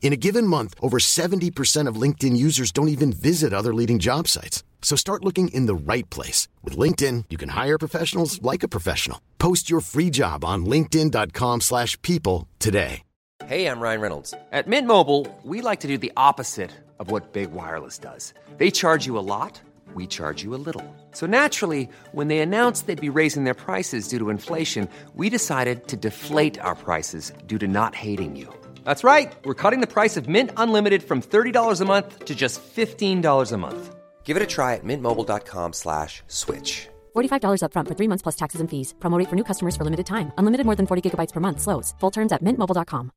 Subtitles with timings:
[0.00, 4.26] In a given month, over 70% of LinkedIn users don't even visit other leading job
[4.26, 4.62] sites.
[4.80, 6.48] So start looking in the right place.
[6.64, 9.20] With LinkedIn, you can hire professionals like a professional.
[9.38, 13.02] Post your free job on linkedin.com slash people today.
[13.46, 14.34] Hey, I'm Ryan Reynolds.
[14.50, 18.34] At Mint Mobile, we like to do the opposite of what Big Wireless does.
[18.56, 19.60] They charge you a lot,
[19.94, 20.84] we charge you a little.
[21.12, 25.86] So naturally, when they announced they'd be raising their prices due to inflation, we decided
[25.88, 28.52] to deflate our prices due to not hating you.
[28.84, 29.32] That's right.
[29.44, 33.56] We're cutting the price of Mint Unlimited from $30 a month to just $15 a
[33.56, 33.94] month.
[34.24, 36.88] Give it a try at mintmobile.com slash switch.
[37.16, 38.94] $45 upfront for three months plus taxes and fees.
[38.98, 40.32] Promo rate for new customers for limited time.
[40.38, 41.60] Unlimited more than 40 gigabytes per month.
[41.60, 41.94] Slows.
[42.00, 43.10] Full terms at mintmobile.com.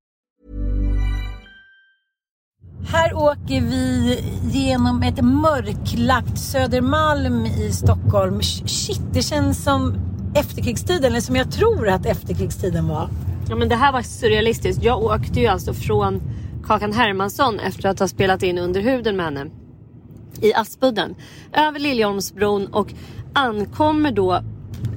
[2.85, 4.19] Här åker vi
[4.51, 8.41] genom ett mörklagt Södermalm i Stockholm.
[8.41, 9.93] Shit, det känns som
[10.35, 13.09] efterkrigstiden, eller som jag tror att efterkrigstiden var.
[13.51, 14.83] Ja men det här var surrealistiskt.
[14.83, 16.21] Jag åkte ju alltså från
[16.65, 19.45] Kakan Hermansson efter att ha spelat in Under huden med henne
[20.41, 21.15] i Aspudden
[21.53, 22.93] över Liljeholmsbron och
[23.33, 24.43] ankommer då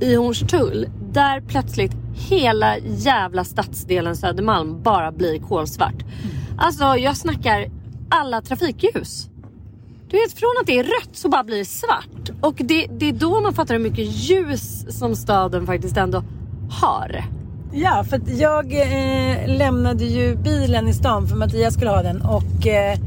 [0.00, 6.04] i Hornstull där plötsligt hela jävla stadsdelen Södermalm bara blir kolsvart.
[6.59, 7.71] Alltså jag snackar
[8.09, 9.28] alla trafikljus.
[10.09, 12.31] Du vet från att det är rött så bara blir det svart.
[12.41, 16.22] Och det, det är då man fattar hur mycket ljus som staden faktiskt ändå
[16.71, 17.25] har.
[17.77, 22.23] Ja, för att jag eh, lämnade ju bilen i stan för Mattias skulle ha den
[22.23, 22.99] och eh,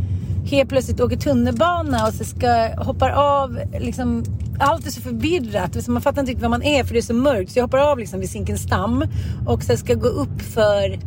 [0.46, 4.24] helt plötsligt åker tunnelbana och så ska hoppar av liksom
[4.60, 5.84] allt är så förvirrat.
[5.84, 7.52] Så man fattar inte riktigt var man är för det är så mörkt.
[7.52, 9.04] Så jag hoppar av liksom vid Zinkensdamm
[9.48, 11.00] och så ska gå upp för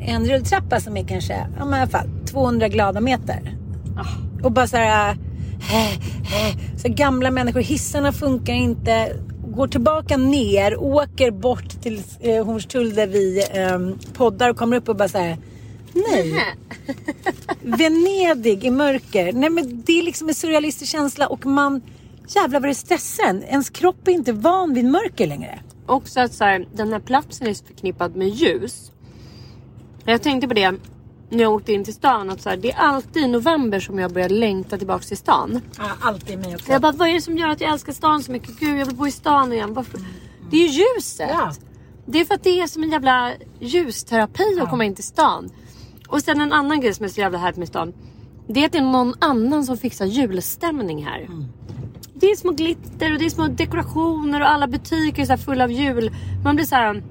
[0.00, 3.56] en rulltrappa som är kanske ja, men i alla fall 200 glada meter.
[4.42, 5.16] Och bara så här,
[6.76, 9.12] så här gamla människor, hissarna funkar inte.
[9.58, 14.88] Går tillbaka ner, åker bort till eh, Hornstull där vi eh, poddar och kommer upp
[14.88, 15.38] och bara här.
[15.92, 16.56] Nej.
[17.62, 19.32] Venedig i mörker.
[19.32, 21.80] Nej men det är liksom en surrealistisk känsla och man
[22.28, 23.42] jävlar vad det stressar en.
[23.42, 25.58] Ens kropp är inte van vid mörker längre.
[25.86, 28.92] Också att så här, den här platsen är förknippad med ljus.
[30.04, 30.74] Jag tänkte på det
[31.30, 32.30] när jag åkte in till stan.
[32.30, 35.60] Att så här, det är alltid i november som jag börjar längta tillbaka till stan.
[35.78, 36.72] Ja, alltid mig också.
[36.72, 38.60] Jag bara, vad är det som gör att jag älskar stan så mycket?
[38.60, 39.74] Gud, jag vill bo i stan igen.
[39.74, 40.00] Varför?
[40.50, 41.28] Det är ju ljuset.
[41.30, 41.52] Ja.
[42.06, 45.50] Det är för att det är som en jävla ljusterapi att komma in till stan.
[46.08, 47.92] Och sen en annan grej som är så jävla härligt med stan.
[48.46, 51.20] Det är att det är någon annan som fixar julstämning här.
[51.20, 51.44] Mm.
[52.14, 55.64] Det är små glitter och det är små dekorationer och alla butiker är så fulla
[55.64, 56.10] av jul.
[56.44, 57.02] Man blir så här,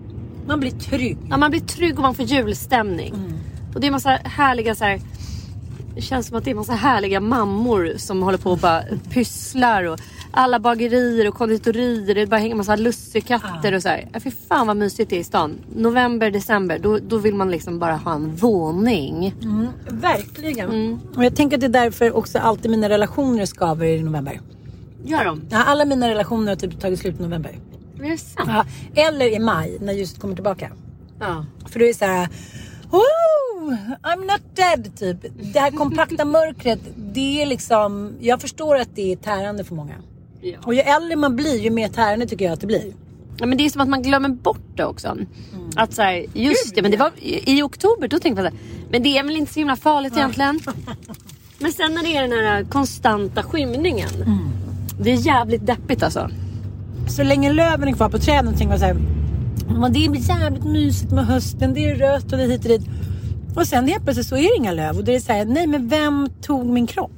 [0.48, 1.18] Man blir trygg.
[1.30, 3.14] ja, man blir trygg och man får julstämning.
[3.78, 5.02] Och det är massa härliga så här.
[5.96, 9.84] Det känns som att det är massa härliga mammor som håller på och bara pysslar.
[9.84, 10.00] Och
[10.32, 12.16] alla bagerier och konditorier.
[12.16, 14.10] Det bara hänger massa lussekatter och så här.
[14.14, 15.58] Ja, fy fan vad mysigt det är i stan.
[15.76, 16.80] November, december.
[16.80, 19.36] Då, då vill man liksom bara ha en våning.
[19.90, 21.00] Verkligen.
[21.16, 24.42] Och jag tänker att det är därför också alltid mina relationer skaver i november.
[25.04, 25.42] Gör de?
[25.50, 27.60] Ja, alla mina relationer har typ tagit slut i november.
[28.00, 28.50] Är det sant?
[28.50, 28.66] Ja,
[28.96, 30.72] eller i maj när ljuset kommer tillbaka.
[31.20, 31.46] Ja.
[31.66, 32.30] För då är det så här.
[32.92, 33.78] Woo!
[34.04, 35.32] I'm not dead typ.
[35.54, 36.80] Det här kompakta mörkret.
[36.96, 38.14] Det är liksom.
[38.20, 39.96] Jag förstår att det är tärande för många.
[40.42, 40.58] Ja.
[40.64, 42.94] Och ju äldre man blir ju mer tärande tycker jag att det blir.
[43.38, 45.18] Ja, men det är som att man glömmer bort det också.
[45.76, 48.58] Att så här, just det, men det var i, i oktober då tänkte man så
[48.58, 50.60] här, men det är väl inte så himla farligt egentligen.
[51.60, 54.10] Men sen när det är den här konstanta skymningen.
[55.00, 56.30] Det är jävligt deppigt alltså.
[57.10, 58.96] Så länge löven är kvar på träden tänker man så här.
[59.80, 61.74] "Men Det är jävligt mysigt med hösten.
[61.74, 62.90] Det är rött och det är hit och dit.
[63.56, 64.98] Och sen helt plötsligt så är det inga löv.
[64.98, 67.12] Och det är så här, nej men vem tog min kropp?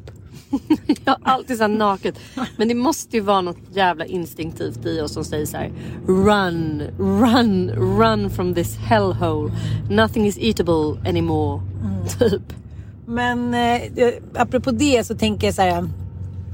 [1.06, 2.19] Ja, alltid så här naket.
[2.57, 5.72] Men det måste ju vara något jävla instinktivt i oss som säger så här.
[6.07, 9.52] Run, run, run from this hellhole.
[9.90, 11.62] Nothing is eatable anymore.
[12.19, 12.42] Typ.
[13.06, 13.81] Men eh,
[14.36, 15.90] apropå det så tänker jag så här.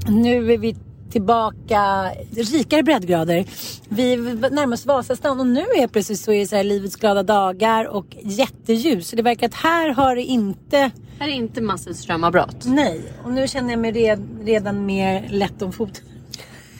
[0.08, 0.76] Nu är vi
[1.16, 3.44] tillbaka rikare breddgrader.
[3.88, 7.22] Vi närmar oss Vasastan och nu är plötsligt så är det så här livets glada
[7.22, 9.08] dagar och jätteljus.
[9.08, 12.64] Så det verkar att här har det inte Här är inte massivt strömavbrott.
[12.64, 16.04] Nej, och nu känner jag mig red, redan mer lätt om foten.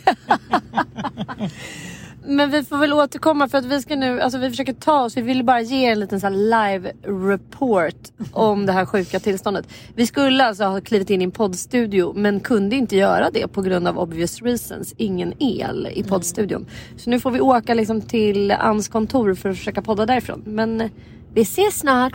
[2.26, 5.16] Men vi får väl återkomma för att vi ska nu, alltså vi försöker ta oss,
[5.16, 7.96] vi vill bara ge en liten så live report
[8.32, 9.68] om det här sjuka tillståndet.
[9.94, 13.62] Vi skulle alltså ha klivit in i en poddstudio men kunde inte göra det på
[13.62, 14.94] grund av obvious reasons.
[14.96, 16.66] Ingen el i poddstudion.
[16.96, 20.42] Så nu får vi åka liksom till Anns kontor för att försöka podda därifrån.
[20.46, 20.90] Men eh,
[21.34, 22.12] vi ses snart.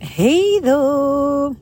[0.00, 1.54] Hej då!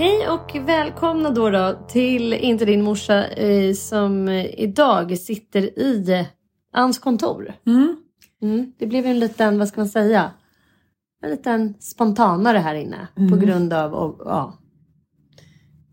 [0.00, 6.26] Hej och välkomna då, då till Inte din morsa eh, som idag sitter i
[6.72, 7.54] Anns kontor.
[8.42, 10.30] Mm, det blev en liten, vad ska man säga,
[11.22, 14.58] en liten spontanare här inne på grund av, av, ja,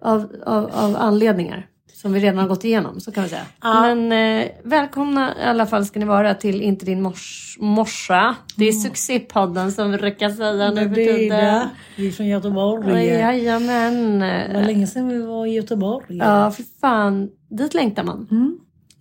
[0.01, 1.68] av, av, av anledningar
[2.01, 3.45] som vi redan har gått igenom, så kan vi säga.
[3.61, 8.35] Men eh, välkomna i alla fall ska ni vara till Inte din mors, morsa.
[8.55, 11.67] Det är succépodden som vi brukar säga nu för tiden.
[11.95, 12.94] Vi är från Göteborg.
[12.94, 14.19] Oj, Jajamän.
[14.19, 16.17] Det var länge sedan vi var i Göteborg.
[16.17, 17.29] Ja, för fan.
[17.49, 18.27] Dit längtar man.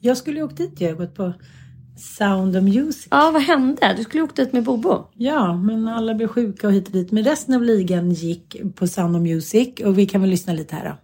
[0.00, 1.32] Jag skulle ju åkt dit, jag har gått på
[1.98, 3.08] Sound of Music.
[3.10, 3.94] Ja, vad hände?
[3.96, 5.04] Du skulle ju åkt dit med Bobo.
[5.14, 7.12] Ja, men alla blev sjuka och hit och dit.
[7.12, 10.74] Men resten av ligan gick på Sound of Music och vi kan väl lyssna lite
[10.76, 10.96] här då.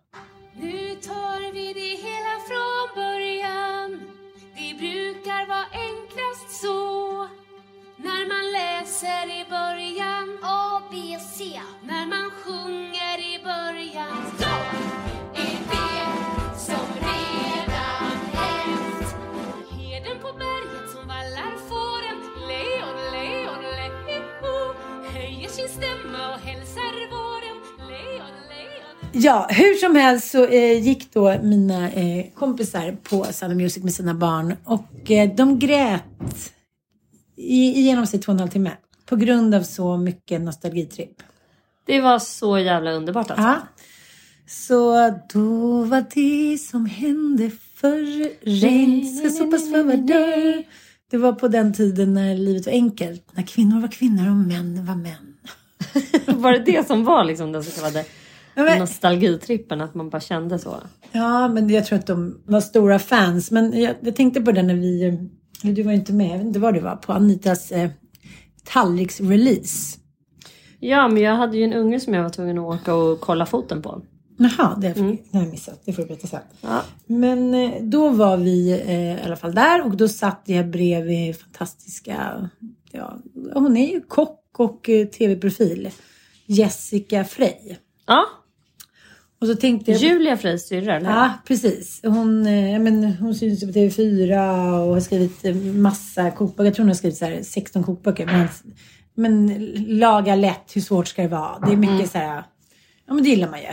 [9.02, 10.96] Läser i början A, B,
[11.34, 11.60] C.
[11.86, 14.44] När man sjunger i början Så
[15.34, 19.14] är det som redan hänt.
[19.70, 22.18] Heden på berget som vallar fåren
[22.48, 24.74] Leon, leon, leho.
[25.12, 27.58] Höjer sin stämma och hälsar våren.
[27.88, 33.56] Leon, leon Ja, hur som helst så eh, gick då mina eh, kompisar på Sound
[33.56, 36.52] Music med sina barn och eh, de grät
[37.36, 38.70] i, i genomsnitt två och en halv timme
[39.12, 41.22] på grund av så mycket nostalgitripp.
[41.86, 43.46] Det var så jävla underbart alltså.
[43.46, 43.56] Ja.
[44.46, 50.64] Så då var det som hände förr regn ska sopas för var dörr.
[51.10, 53.28] Det var på den tiden när livet var enkelt.
[53.32, 55.36] När kvinnor var kvinnor och män var män.
[56.42, 58.04] Var det det som var liksom den så kallade
[58.54, 59.80] men- nostalgitrippen?
[59.80, 60.76] Att man bara kände så?
[61.12, 63.50] Ja, men jag tror att de var stora fans.
[63.50, 65.18] Men jag, jag tänkte på det när vi,
[65.62, 67.90] du var inte med, jag vet inte var du var, på Anitas eh,
[68.64, 69.98] tallriksrelease.
[70.80, 73.46] Ja, men jag hade ju en unge som jag var tvungen att åka och kolla
[73.46, 74.02] foten på.
[74.36, 75.50] Jaha, det har jag mm.
[75.50, 75.82] missat.
[75.84, 76.40] Det får du berätta sen.
[76.60, 76.82] Ja.
[77.06, 81.36] Men eh, då var vi eh, i alla fall där och då satt jag bredvid
[81.36, 82.48] fantastiska,
[82.90, 83.18] ja,
[83.54, 85.90] hon är ju kock och eh, tv-profil.
[86.46, 87.76] Jessica Frey.
[88.06, 88.24] Ja,
[89.42, 90.00] Och så tänkte jag...
[90.00, 92.00] Julia Freys syrra, Ja, precis.
[92.02, 94.32] Hon, eh, men, hon syns ju på TV4
[94.86, 96.64] och har skrivit eh, massa kokböcker.
[96.64, 98.26] Jag tror hon har skrivit så här 16 kokböcker.
[98.26, 98.48] Men,
[99.14, 99.58] men
[99.98, 101.58] laga lätt, hur svårt ska det vara?
[101.66, 102.42] Det är mycket så här,
[103.06, 103.66] ja men det gillar man ju.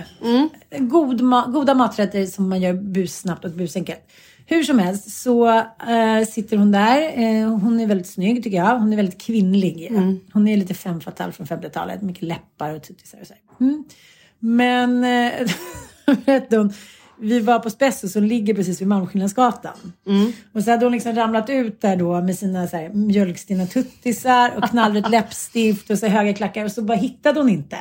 [0.80, 4.02] God ma- goda maträtter som man gör bussnabbt och busenkelt.
[4.46, 5.48] Hur som helst så
[5.90, 7.02] eh, sitter hon där.
[7.20, 8.80] Eh, hon är väldigt snygg tycker jag.
[8.80, 9.88] Hon är väldigt kvinnlig.
[10.34, 12.02] Hon är lite femme fatale från 50-talet.
[12.02, 13.34] Mycket läppar och tuttisar och så.
[13.60, 13.84] Mm.
[14.40, 15.48] Men eh,
[16.26, 16.74] vet hon,
[17.20, 19.94] vi var på Spesso som ligger precis vid Malmskillnadsgatan.
[20.54, 24.52] Och så hade hon liksom ramlat ut där då med sina så här, mjölkstinna tuttisar
[24.58, 27.78] och knallrött läppstift och så höga klackar och så bara hittade hon inte.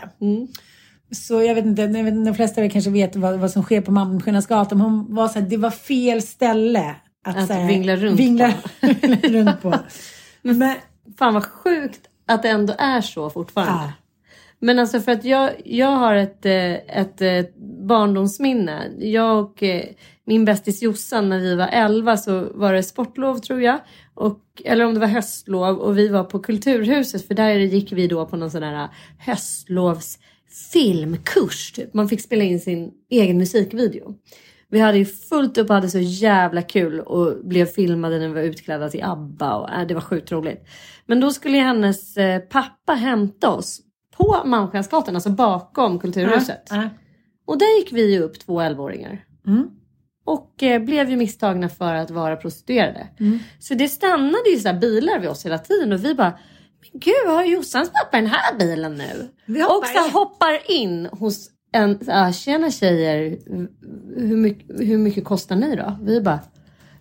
[1.11, 3.93] Så jag vet inte, de flesta av er kanske vet vad, vad som sker på
[3.93, 4.79] Malmskillnadsgatan.
[4.79, 8.55] Men hon var så här, det var fel ställe att, Att här, vingla runt vingla,
[8.81, 9.75] vingla runt på.
[10.43, 10.75] Men,
[11.19, 13.85] Fan vad sjukt att det ändå är så fortfarande.
[13.85, 13.93] Ja.
[14.61, 17.45] Men alltså för att jag, jag har ett, eh, ett eh,
[17.87, 18.91] barndomsminne.
[18.99, 19.85] Jag och eh,
[20.25, 23.79] min bästis Jossan när vi var 11 så var det sportlov tror jag.
[24.15, 28.07] Och, eller om det var höstlov och vi var på Kulturhuset för där gick vi
[28.07, 28.88] då på någon sån här
[29.19, 31.73] höstlovsfilmkurs.
[31.73, 31.95] Typ.
[31.95, 34.15] Man fick spela in sin egen musikvideo.
[34.71, 38.35] Vi hade ju fullt upp och hade så jävla kul och blev filmade när vi
[38.35, 40.65] var utklädda till ABBA och äh, det var sjukt roligt.
[41.07, 42.15] Men då skulle hennes
[42.50, 43.81] pappa hämta oss
[44.19, 46.67] på Malmskillnadsgatan, alltså bakom Kulturhuset.
[46.71, 46.89] Ja.
[47.47, 49.25] Och där gick vi upp två 11-åringar.
[49.47, 49.71] Mm.
[50.25, 53.09] Och eh, blev ju misstagna för att vara prostituerade.
[53.21, 53.39] Mm.
[53.59, 56.39] Så det stannade ju så bilar vid oss hela tiden och vi bara
[56.81, 59.29] Men gud har Jossans pappa den här bilen nu?
[59.47, 60.13] Vi hoppar och så in.
[60.13, 63.39] hoppar in hos en, så här, tjena tjejer,
[64.17, 65.99] hur mycket, hur mycket kostar ni då?
[66.03, 66.41] Vi bara,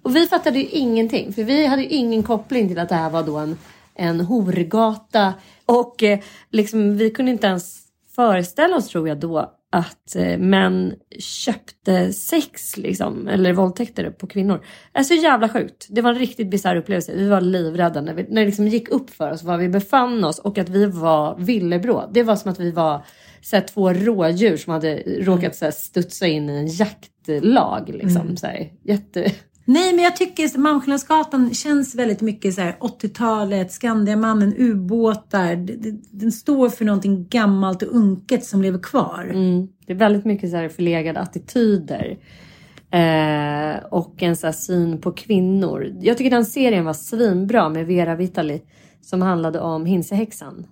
[0.01, 3.09] och vi fattade ju ingenting för vi hade ju ingen koppling till att det här
[3.09, 3.57] var då en,
[3.95, 5.33] en horgata
[5.67, 6.19] och eh,
[6.51, 7.83] liksom vi kunde inte ens
[8.15, 14.65] föreställa oss tror jag då att eh, män köpte sex liksom, eller våldtäkter på kvinnor.
[14.93, 15.87] Det är så jävla sjukt.
[15.89, 17.15] Det var en riktigt bisarr upplevelse.
[17.15, 20.23] Vi var livrädda när, vi, när det liksom gick upp för oss var vi befann
[20.23, 22.09] oss och att vi var villebråd.
[22.13, 23.05] Det var som att vi var
[23.41, 27.89] så två rådjur som hade råkat så här, studsa in i en jaktlag.
[27.89, 29.31] Liksom, så här, jätte...
[29.69, 35.55] Nej, men jag tycker Malmskillnadsgatan känns väldigt mycket så här 80-talet, Skandiamannen, ubåtar.
[36.11, 39.29] Den står för någonting gammalt och unket som lever kvar.
[39.33, 39.67] Mm.
[39.85, 42.17] Det är väldigt mycket så förlegade attityder.
[42.91, 45.95] Eh, och en så här syn på kvinnor.
[46.01, 48.61] Jag tycker den serien var svinbra med Vera Vitali.
[49.01, 50.65] Som handlade om Hinsehäxan.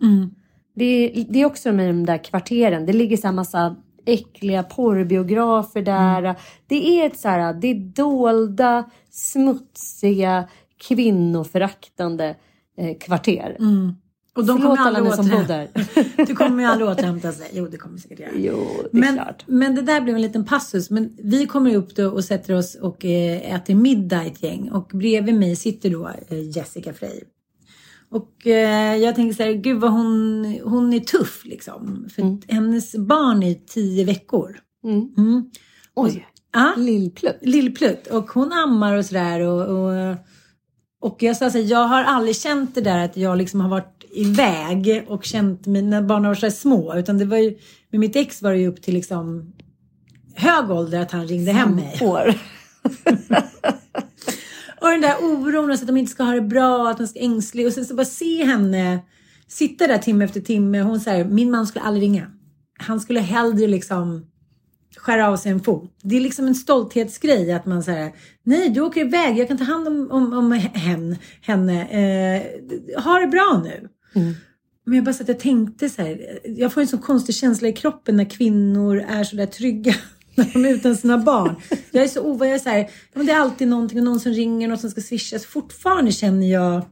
[0.75, 2.85] Det, är- det är också med de där kvarteren.
[2.85, 6.35] Det ligger så här massa äckliga porrbiografer där.
[6.67, 10.47] Det är ett så här, det är dolda, smutsiga,
[10.77, 12.35] kvinnoföraktande
[12.77, 13.57] eh, kvarter.
[14.35, 15.69] Och de Förlåt kommer alla ni som bor där.
[16.25, 17.49] Du kommer ju aldrig återhämta sig.
[17.53, 18.31] Jo, det kommer säkert göra.
[18.35, 19.43] Jo, det är men, klart.
[19.47, 20.89] men det där blev en liten passus.
[20.89, 24.71] Men vi kommer upp då och sätter oss och eh, äter middag ett gäng.
[24.71, 27.23] Och bredvid mig sitter då eh, Jessica Frey.
[28.11, 32.07] Och eh, jag tänker så här, gud vad hon, hon är tuff liksom.
[32.15, 34.59] För hennes barn är tio veckor.
[34.83, 35.13] Mm.
[35.17, 35.49] Mm.
[35.95, 37.37] Oj, Ja, lillplutt.
[37.41, 38.07] Lillplutt.
[38.07, 39.39] Och hon ammar och sådär.
[39.39, 40.15] Och, och,
[41.01, 43.69] och jag sa så här, jag har aldrig känt det där att jag liksom har
[43.69, 46.95] varit iväg och känt mina barn var så här små.
[46.95, 47.57] Utan det var ju,
[47.91, 49.53] med mitt ex var det ju upp till liksom
[50.35, 51.99] hög ålder att han ringde hem mig.
[52.01, 52.33] År.
[54.85, 57.07] Och den där oron och så att de inte ska ha det bra, att de
[57.07, 57.67] ska ängslig.
[57.67, 58.99] Och sen så bara se henne
[59.47, 60.81] sitta där timme efter timme.
[60.81, 62.27] Hon säger, min man skulle aldrig ringa.
[62.79, 64.25] Han skulle hellre liksom
[64.97, 65.99] skära av sig en fot.
[66.01, 68.11] Det är liksom en stolthetsgrej att man säger,
[68.43, 71.87] nej du åker iväg, jag kan ta hand om, om, om hen, henne.
[71.87, 73.89] Eh, ha det bra nu.
[74.85, 77.67] Men jag bara så att jag tänkte så här, jag får en sån konstig känsla
[77.67, 79.95] i kroppen när kvinnor är så där trygga
[80.35, 81.55] när de är utan sina barn.
[81.91, 84.31] Jag är så ovan, jag är så här, det är alltid någonting och någon som
[84.31, 85.45] ringer, någon som ska swishas.
[85.45, 86.85] Fortfarande känner jag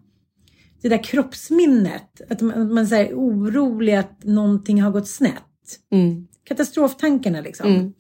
[0.82, 2.22] det där kroppsminnet.
[2.30, 5.34] Att man, man är orolig att någonting har gått snett.
[5.92, 6.28] Mm.
[6.44, 7.94] Katastroftankarna liksom.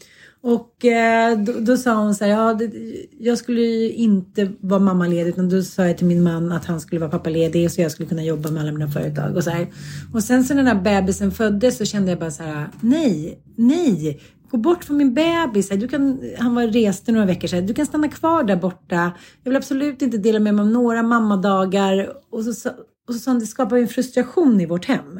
[0.43, 2.71] Och eh, då, då sa hon så här, ja, det,
[3.19, 6.81] jag skulle ju inte vara mammaledig utan då sa jag till min man att han
[6.81, 9.67] skulle vara pappaledig så jag skulle kunna jobba med alla mina företag och så här.
[10.13, 13.39] Och sen så när den här bebisen föddes så kände jag bara så här, nej,
[13.55, 14.21] nej,
[14.53, 15.69] gå bort från min bebis.
[15.69, 17.65] Du kan, han var reste några veckor sedan.
[17.65, 19.11] Du kan stanna kvar där borta.
[19.43, 22.13] Jag vill absolut inte dela med mig av några mammadagar.
[22.31, 22.69] Och så,
[23.07, 25.19] och så sa han, det skapar ju en frustration i vårt hem.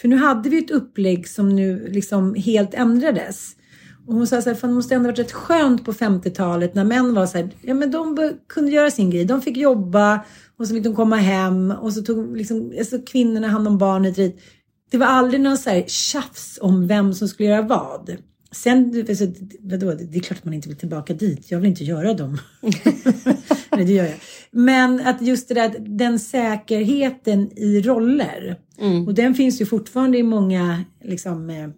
[0.00, 3.56] För nu hade vi ett upplägg som nu liksom helt ändrades.
[4.06, 6.84] Och hon sa så här, fan det måste ändå varit rätt skönt på 50-talet när
[6.84, 9.24] män var så här, ja men de kunde göra sin grej.
[9.24, 10.20] De fick jobba
[10.58, 14.16] och så fick de komma hem och så tog liksom, alltså kvinnorna hand om barnet.
[14.90, 18.16] Det var aldrig någon så här tjafs om vem som skulle göra vad.
[18.54, 19.06] Sen,
[19.60, 21.50] vadå, det är klart att man inte vill tillbaka dit.
[21.50, 22.38] Jag vill inte göra dem.
[23.72, 24.18] Nej, det gör jag.
[24.50, 28.56] Men att just det där, den säkerheten i roller.
[29.06, 31.68] Och den finns ju fortfarande i många, liksom, eh,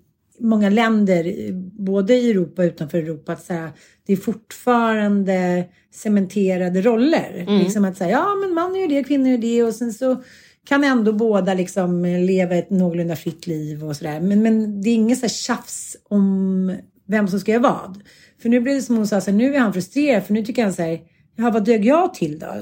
[0.40, 1.52] många länder,
[1.82, 3.32] både i Europa och utanför Europa.
[3.32, 3.72] Att säga,
[4.06, 5.64] det är fortfarande
[5.94, 7.44] cementerade roller.
[7.58, 10.22] Liksom att säga, ja men man gör det, kvinnor gör det och sen så
[10.66, 14.20] kan ändå båda liksom leva ett någorlunda fritt liv och sådär.
[14.20, 18.02] Men, men det är inget så här tjafs om vem som ska göra vad.
[18.42, 20.44] För nu blir det som hon sa, så här, nu är han frustrerad för nu
[20.44, 21.00] tycker han så här,
[21.36, 22.54] ja vad dög jag till då?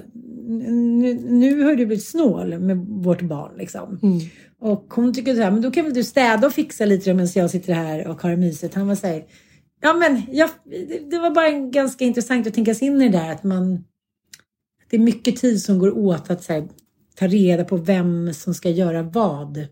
[0.47, 3.99] Nu, nu har du blivit snål med vårt barn liksom.
[4.61, 7.29] Och hon tycker så här, men då kan väl du städa och fixa lite medan
[7.35, 8.75] jag sitter här och har det mysigt.
[8.75, 9.25] Han var så här,
[9.81, 10.51] ja men jag,
[11.11, 13.85] det, var bara ganska intressant att tänka sig in i det där att man,
[14.91, 16.69] det är mycket tid som går åt att så här,
[17.19, 19.67] ta reda på vem som ska göra vad.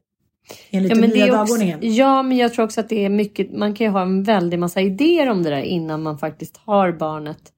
[0.70, 1.94] Enligt Ja den nya det är också, dagordningen.
[1.94, 4.58] ja, men jag tror också att det är mycket, man kan ju ha en väldig
[4.58, 7.52] massa idéer om det där innan man faktiskt har barnet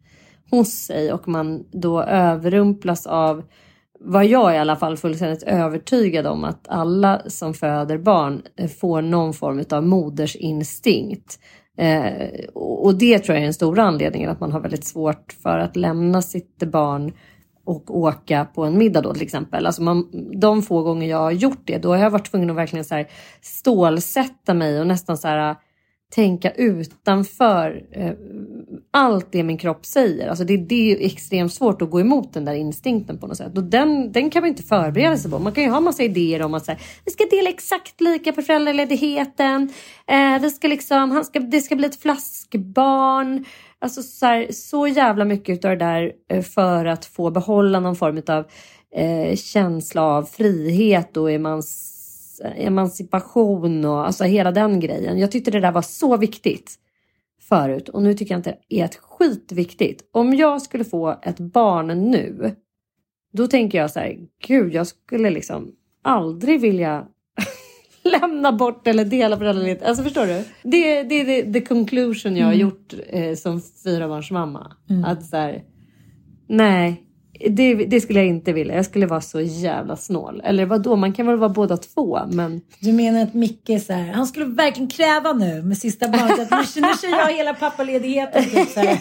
[0.50, 3.42] hos sig och man då överrumplas av
[4.00, 9.02] vad jag i alla fall fullständigt övertygad om att alla som föder barn eh, får
[9.02, 11.38] någon form av modersinstinkt.
[11.78, 15.36] Eh, och och det tror jag är den stora anledningen att man har väldigt svårt
[15.42, 17.12] för att lämna sitt barn
[17.64, 19.66] och åka på en middag då till exempel.
[19.66, 20.08] Alltså man,
[20.40, 22.94] de få gånger jag har gjort det, då har jag varit tvungen att verkligen så
[22.94, 23.06] här
[23.40, 25.56] stålsätta mig och nästan så här äh,
[26.14, 28.12] tänka utanför eh,
[28.90, 30.28] allt det min kropp säger.
[30.28, 33.36] Alltså det, det är ju extremt svårt att gå emot den där instinkten på något
[33.36, 33.56] sätt.
[33.56, 35.38] Och den, den kan man inte förbereda sig på.
[35.38, 38.32] Man kan ju ha massa idéer om att så här, vi ska dela exakt lika
[38.32, 39.72] på föräldraledigheten.
[40.06, 43.44] Eh, vi ska liksom, han ska, det ska bli ett flaskbarn.
[43.78, 47.96] Alltså så, här, så jävla mycket av det där eh, för att få behålla någon
[47.96, 48.44] form av
[48.96, 51.90] eh, känsla av frihet och emans
[52.56, 55.18] emancipation och alltså hela den grejen.
[55.18, 56.74] Jag tyckte det där var så viktigt
[57.40, 60.08] förut och nu tycker jag inte det är ett skit viktigt.
[60.12, 62.56] Om jag skulle få ett barn nu,
[63.32, 67.06] då tänker jag så här, gud, jag skulle liksom aldrig vilja
[68.04, 69.82] lämna bort eller dela föräldraledighet.
[69.82, 70.44] Alltså förstår du?
[70.62, 74.72] Det, det är the, conclusion jag har gjort eh, som fyrabarnsmamma.
[74.90, 75.04] Mm.
[75.04, 75.62] Att så här,
[76.48, 77.02] nej,
[77.50, 78.74] det, det skulle jag inte vilja.
[78.74, 80.42] Jag skulle vara så jävla snål.
[80.44, 80.96] Eller vad då?
[80.96, 82.60] man kan väl vara båda två, men...
[82.80, 86.40] Du menar att Micke är så här, han skulle verkligen kräva nu med sista barnet
[86.40, 88.44] att nu, nu kör jag hela pappaledigheten.
[88.44, 88.98] Typ, så här.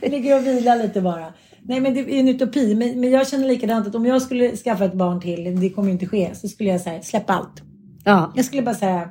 [0.10, 1.32] Ligger och vilar lite bara.
[1.64, 2.74] Nej men det är en utopi.
[2.74, 5.88] Men, men jag känner likadant att om jag skulle skaffa ett barn till, det kommer
[5.88, 7.62] ju inte ske, så skulle jag säga släppa allt.
[8.04, 8.32] Ja.
[8.36, 9.10] Jag skulle bara säga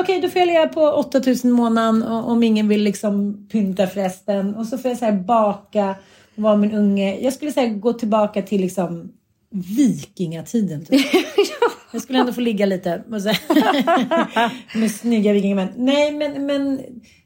[0.00, 4.54] Okej, då får jag leva på 8000 i månaden om ingen vill liksom pynta förresten.
[4.54, 5.94] Och så får jag så baka
[6.36, 7.20] och vara min unge.
[7.20, 9.12] Jag skulle säga gå tillbaka till liksom
[9.50, 10.84] vikingatiden.
[10.84, 11.06] Typ.
[11.92, 13.02] Jag skulle ändå få ligga lite
[14.74, 15.68] med snygga vikingamän.
[15.76, 16.80] Nej, men, men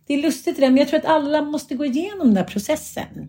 [0.07, 0.71] det är lustigt det där.
[0.71, 3.29] Men jag tror att alla måste gå igenom den där processen.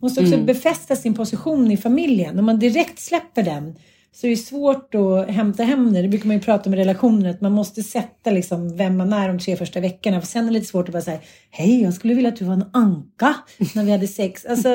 [0.00, 2.38] Måste också befästa sin position i familjen.
[2.38, 3.74] Om man direkt släpper den
[4.14, 6.02] så är det svårt att hämta hem det.
[6.02, 7.30] Det brukar man ju prata om i relationer.
[7.30, 10.20] Att man måste sätta liksom vem man är de tre första veckorna.
[10.20, 11.18] För sen är det lite svårt att bara säga
[11.50, 13.34] Hej, jag skulle vilja att du var en anka
[13.74, 14.46] när vi hade sex.
[14.46, 14.68] Alltså,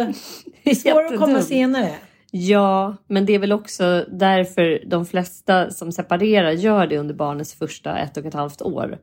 [0.64, 1.90] det är svårt att komma senare.
[2.32, 7.54] Ja, men det är väl också därför de flesta som separerar gör det under barnets
[7.54, 8.98] första ett och ett halvt år.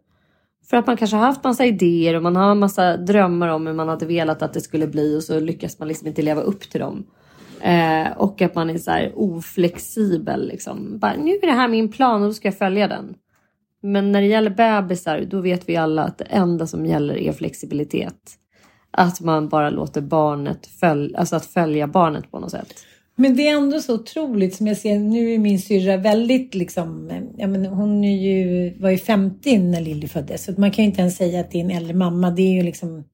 [0.71, 3.75] För att man kanske har haft massa idéer och man har massa drömmar om hur
[3.75, 6.71] man hade velat att det skulle bli och så lyckas man liksom inte leva upp
[6.71, 7.07] till dem.
[7.61, 10.99] Eh, och att man är så här oflexibel liksom.
[10.99, 13.15] Bara, nu är det här min plan och då ska jag följa den.
[13.83, 17.33] Men när det gäller bebisar då vet vi alla att det enda som gäller är
[17.33, 18.39] flexibilitet.
[18.91, 22.75] Att man bara låter barnet följa, alltså att följa barnet på något sätt.
[23.17, 24.99] Men det är ändå så otroligt som jag ser.
[24.99, 27.11] Nu är min syrra väldigt liksom.
[27.37, 30.45] Ja, men hon är ju, var ju 50 när Lilly föddes.
[30.45, 32.31] Så man kan ju inte ens säga att det är en äldre mamma.
[32.31, 33.05] Det är ju liksom.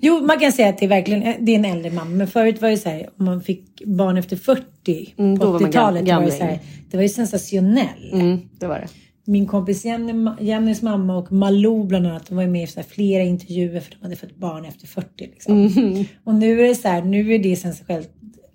[0.00, 2.10] Jo, man kan säga att det är verkligen det är en äldre mamma.
[2.10, 3.08] Men förut var det så här.
[3.18, 6.04] Om man fick barn efter 40 Mm, på då var man 80-talet.
[6.04, 6.86] gam- var det, så här, gamling.
[6.90, 8.10] det var ju sensationell.
[8.12, 8.88] Mm, det var det.
[9.26, 12.26] Min kompis Jenny, Jennys mamma och Malou bland annat.
[12.28, 15.08] De var med i så flera intervjuer för de hade fått barn efter 40.
[15.18, 15.66] Liksom.
[15.66, 16.04] Mm.
[16.24, 17.02] Och nu är det så här.
[17.02, 18.10] Nu är det sensationellt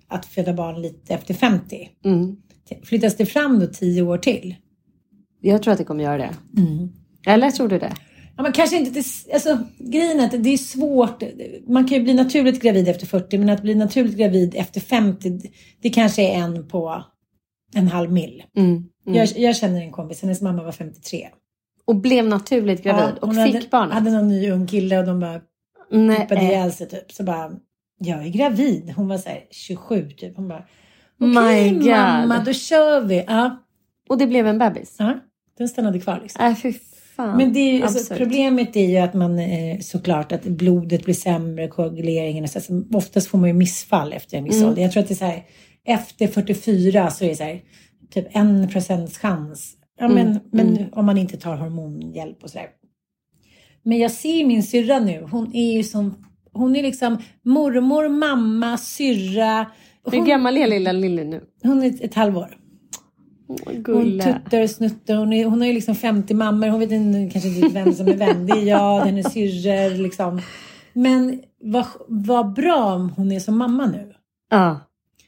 [0.08, 1.88] att föda barn lite efter 50.
[2.04, 2.36] Mm.
[2.84, 4.54] Flyttas det fram då tio år till?
[5.40, 6.30] Jag tror att det kommer göra det.
[6.60, 6.88] Mm.
[7.26, 7.92] Eller tror du det?
[8.40, 11.22] Ja, men kanske inte till, alltså, grejen är att det är svårt.
[11.66, 15.40] Man kan ju bli naturligt gravid efter 40 men att bli naturligt gravid efter 50
[15.82, 17.04] det kanske är en på
[17.74, 18.42] en halv mil.
[18.56, 18.68] Mm.
[18.68, 18.88] Mm.
[19.04, 21.28] Jag, jag känner en kompis, hennes mamma var 53.
[21.84, 23.94] Och blev naturligt gravid Ja, och fick hade, barnet?
[23.94, 25.40] hade någon ny ung kille och de bara
[26.18, 27.12] pippade ihjäl sig typ.
[27.12, 27.52] Så bara,
[27.98, 28.92] jag är gravid.
[28.96, 30.36] Hon var så här 27 typ.
[30.36, 30.64] Hon bara,
[31.20, 31.86] okej God.
[31.86, 33.24] mamma då kör vi.
[33.26, 33.64] Ja,
[34.08, 34.96] Och det blev en bebis?
[34.98, 35.20] ja,
[35.58, 36.44] den stannade kvar liksom.
[36.44, 36.54] Äh,
[37.20, 37.36] fan.
[37.36, 41.14] Men det är ju, alltså, problemet är ju att man eh, såklart att blodet blir
[41.14, 42.60] sämre, koaguleringen och så.
[42.60, 44.68] så oftast får man ju missfall efter en viss Mm.
[44.68, 44.82] ålder.
[44.82, 45.42] Jag tror att det är så här,
[45.84, 47.60] efter 44 så är det så här,
[48.10, 49.72] typ en procents chans.
[50.00, 52.66] Ja, men, Mm, men om man inte tar hormonhjälp och så där.
[53.82, 55.26] Men jag ser min syrra nu.
[55.30, 56.14] Hon är ju som,
[56.52, 59.66] hon är liksom mormor, mamma, syrra.
[60.10, 61.40] Hur Hon, gammal är lilla Lilly nu?
[61.62, 62.56] hon är ett halvår.
[63.86, 65.14] Hon tuttar och snuttar.
[65.14, 66.68] Hon, är, hon har ju liksom 50 mammor.
[66.68, 68.46] Hon vet inte, kanske inte vem som är vem.
[68.46, 70.40] Det är jag, hennes syrror liksom.
[70.92, 74.12] Men vad, vad bra om hon är som mamma nu.
[74.50, 74.80] Ja.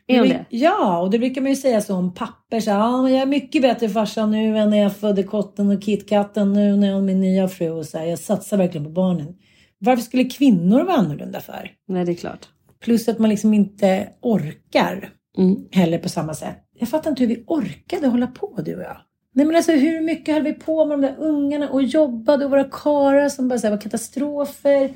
[0.07, 0.45] Är hon det?
[0.49, 2.61] Ja, och det brukar man ju säga så om papper.
[2.61, 6.53] Så, ja, jag är mycket bättre farsa nu än när jag födde kotten och kitkatten.
[6.53, 7.71] Nu när jag har min nya fru.
[7.71, 9.35] Och så här, jag satsar verkligen på barnen.
[9.79, 11.71] Varför skulle kvinnor vara annorlunda för?
[11.89, 12.49] Nej, det är klart.
[12.81, 15.57] Plus att man liksom inte orkar Mm.
[15.71, 16.57] heller på samma sätt.
[16.79, 18.97] Jag fattar inte hur vi orkade hålla på du och jag.
[19.35, 22.51] Nej men alltså hur mycket höll vi på med de där ungarna och jobbade och
[22.51, 24.93] våra karlar som bara så här, var katastrofer.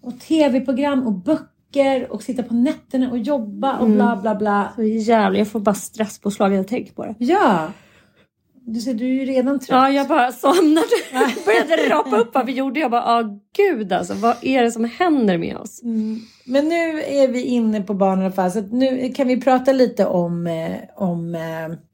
[0.00, 4.72] Och tv-program och böcker och sitta på nätterna och jobba och bla bla bla.
[4.76, 7.14] Så jävla, jag får bara stresspåslag när jag tänker på det.
[7.18, 7.72] Ja.
[8.70, 9.68] Du ser, du är ju redan trött.
[9.68, 10.86] Ja, jag bara somnade.
[11.44, 12.80] började rapa upp vad vi gjorde.
[12.80, 15.82] Jag bara, ah, gud alltså, vad är det som händer med oss?
[15.82, 16.20] Mm.
[16.44, 18.50] Men nu är vi inne på barnen i alla fall.
[18.50, 21.40] Så nu kan vi prata lite om, eh, om eh,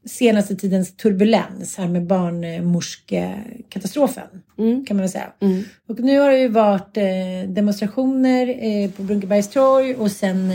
[0.07, 4.27] senaste tidens turbulens här med barnmorskekatastrofen.
[4.59, 4.85] Mm.
[4.85, 5.33] Kan man väl säga.
[5.41, 5.63] Mm.
[5.89, 7.05] Och nu har det ju varit eh,
[7.49, 10.49] demonstrationer på Brunkebergstorg och sen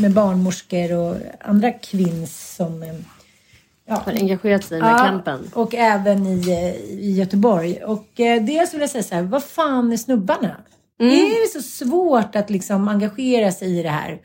[0.00, 2.82] med barnmorskor och andra kvinns som
[3.92, 5.50] ja, Har engagerat sig i den här kampen.
[5.54, 7.84] och även i, eh, i Göteborg.
[7.84, 10.56] Och eh, dels vill jag säga så här, vad fan är snubbarna?
[11.00, 11.14] Mm.
[11.14, 14.20] Är det så svårt att liksom engagera sig i det här?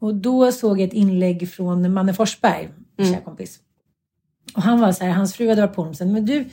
[0.00, 3.58] Och då såg jag ett inlägg från Manne Forsberg, min kära kompis.
[4.54, 6.44] Och han var så här, hans fru hade varit på honom sen, men du,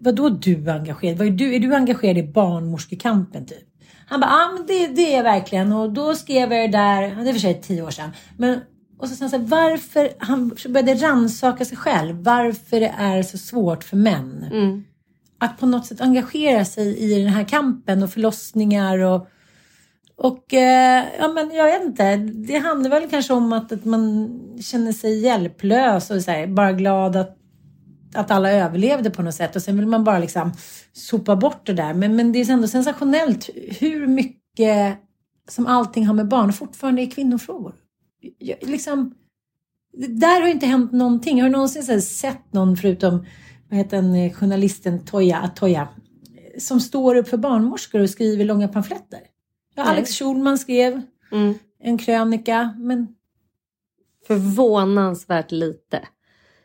[0.00, 1.18] vadå du engagerad?
[1.18, 3.64] Vad är, du, är du engagerad i barnmorskekampen typ?
[4.06, 5.72] Han bara, ja men det, det är jag verkligen.
[5.72, 8.10] Och då skrev jag det där, det är för sig tio år sedan.
[8.36, 8.60] Men,
[9.00, 12.22] och så han så här, varför, han började rannsaka sig själv.
[12.22, 14.44] Varför det är så svårt för män.
[14.52, 14.84] Mm.
[15.38, 19.28] Att på något sätt engagera sig i den här kampen och förlossningar och
[20.16, 22.16] och eh, ja, men jag vet inte.
[22.16, 24.30] Det handlar väl kanske om att, att man
[24.62, 27.36] känner sig hjälplös och så här, bara glad att,
[28.14, 29.56] att alla överlevde på något sätt.
[29.56, 30.52] Och sen vill man bara liksom
[30.92, 31.94] sopa bort det där.
[31.94, 34.98] Men, men det är ändå sensationellt hur mycket
[35.48, 37.74] som allting har med barn fortfarande är kvinnofrågor.
[38.38, 39.14] Jag, liksom,
[40.08, 41.40] där har inte hänt någonting.
[41.40, 43.26] Har du någonsin sett någon förutom
[43.68, 45.88] vad heter den, eh, journalisten Toya, Atoya
[46.58, 49.20] som står upp för barnmorskor och skriver långa pamfletter?
[49.74, 49.82] Ja.
[49.82, 51.02] Alex Schulman skrev
[51.32, 51.54] Mm.
[51.82, 53.08] en krönika, men
[54.26, 56.00] Förvånansvärt lite.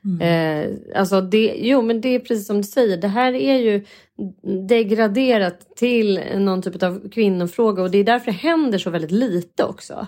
[0.06, 0.22] Mm.
[0.22, 3.86] Eh, alltså det, jo men det är precis som du säger, det här är ju
[4.68, 9.64] degraderat till någon typ av kvinnofråga och det är därför det händer så väldigt lite
[9.64, 10.08] också.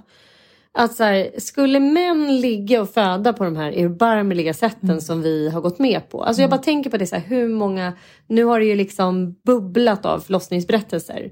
[0.80, 5.02] Att så här, skulle män ligga och föda på de här erbarmliga sätten Mm.
[5.02, 6.24] som vi har gått med på.
[6.24, 7.94] Alltså jag bara tänker på det så här, hur många,
[8.28, 11.32] nu har det ju liksom bubblat av förlossningsberättelser.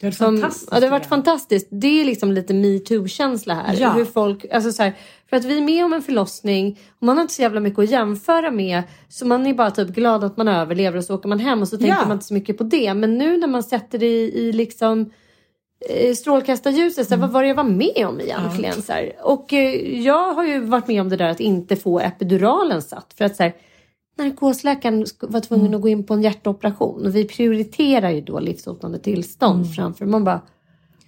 [0.00, 0.68] det var Som, fantastiskt.
[0.72, 1.68] ja, det har varit fantastiskt.
[1.70, 3.76] Det är liksom lite metoo-känsla här.
[3.80, 3.90] Ja.
[3.92, 4.92] Hur folk, alltså så här,
[5.30, 7.78] för att vi är med om en förlossning och man har inte så jävla mycket
[7.78, 8.82] att jämföra med.
[9.08, 11.68] Så man är bara typ glad att man överlever och så åker man hem och
[11.68, 12.02] så tänker Ja.
[12.04, 12.94] man inte så mycket på det.
[12.94, 15.10] Men nu när man sätter det i, i liksom
[16.14, 18.82] strålkastarljuset, så här, vad var det jag var med om egentligen?
[18.82, 19.12] Så här.
[19.22, 23.14] Och eh, jag har ju varit med om det där att inte få epiduralen satt.
[23.14, 23.52] För att så här,
[24.18, 27.06] narkosläkaren var tvungen att gå in på en hjärtoperation.
[27.06, 30.06] Och vi prioriterar ju då livshotande tillstånd framför.
[30.06, 30.40] Man bara,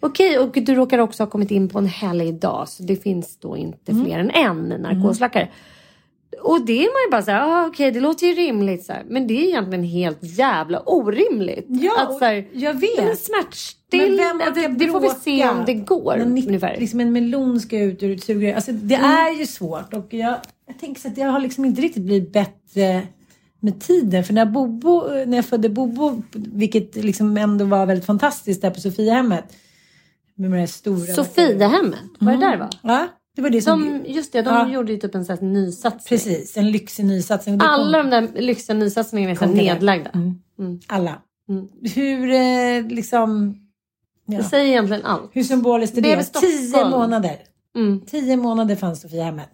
[0.01, 2.69] okej, och du råkar också ha kommit in på en helgdag.
[2.69, 5.49] Så det finns då inte fler än en narkosläkare.
[6.43, 8.85] Och det är man ju bara såhär, ah, okej det låter ju rimligt.
[8.85, 9.05] Så här.
[9.09, 11.67] Men det är egentligen helt jävla orimligt.
[11.69, 13.05] Ja, att, så här, jag vet.
[13.05, 14.17] Men smärtstill,
[14.55, 16.19] det, det får vi se om det går.
[16.19, 16.77] Ungefär.
[16.81, 18.55] liksom en melon ska ut ur ett sugrör.
[18.55, 19.11] Alltså det Mm.
[19.11, 22.33] är ju svårt och jag, jag tänker så att jag har liksom inte riktigt blivit
[22.33, 23.03] bättre
[23.61, 24.25] med tiden.
[24.25, 28.81] För när, Bobo, när jag födde Bobo, vilket liksom ändå var väldigt fantastiskt där på
[28.81, 29.45] Sofiahemmet.
[30.37, 31.15] Med de stora...
[31.15, 32.71] Sofiahemmet, vad är det där va?
[32.83, 34.03] Ja, det var det som...
[34.05, 34.69] De, just det, de Ja.
[34.69, 36.09] gjorde ju typ en sån här nysatsning.
[36.09, 37.59] Precis, en lyxig nysatsning.
[37.59, 40.11] Det Alla kom- de där lyxiga nysatsningarna är det nedlagda.
[40.15, 40.81] Mm.
[40.87, 41.19] Alla.
[41.49, 41.69] Mm.
[41.95, 43.57] Hur eh, liksom...
[44.27, 44.39] Ja.
[44.39, 45.31] Det säger egentligen allt.
[45.33, 46.25] Hur symboliskt är det?
[46.25, 46.53] Stockholm.
[46.73, 47.37] Tio månader.
[47.77, 48.01] Mm.
[48.01, 49.49] Tio månader fanns Sofiahemmet.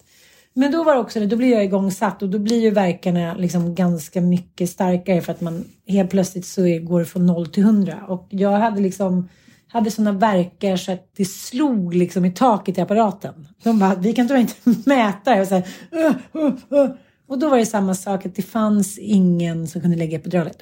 [0.54, 3.34] Men då var det också det, då blir jag igångsatt och då blir ju verkarna
[3.34, 7.62] liksom ganska mycket starkare för att man helt plötsligt så går det från noll till
[7.62, 8.04] hundra.
[8.08, 9.28] Och jag hade liksom
[9.72, 13.48] hade sådana verkar så att det slog liksom i taket i apparaten.
[13.62, 14.54] De bara, vi kan tyvärr inte
[14.84, 15.30] mäta.
[15.30, 16.90] Jag var så här, uh, uh, uh.
[17.28, 20.56] Och då var det samma sak, att det fanns ingen som kunde lägga epiduralet.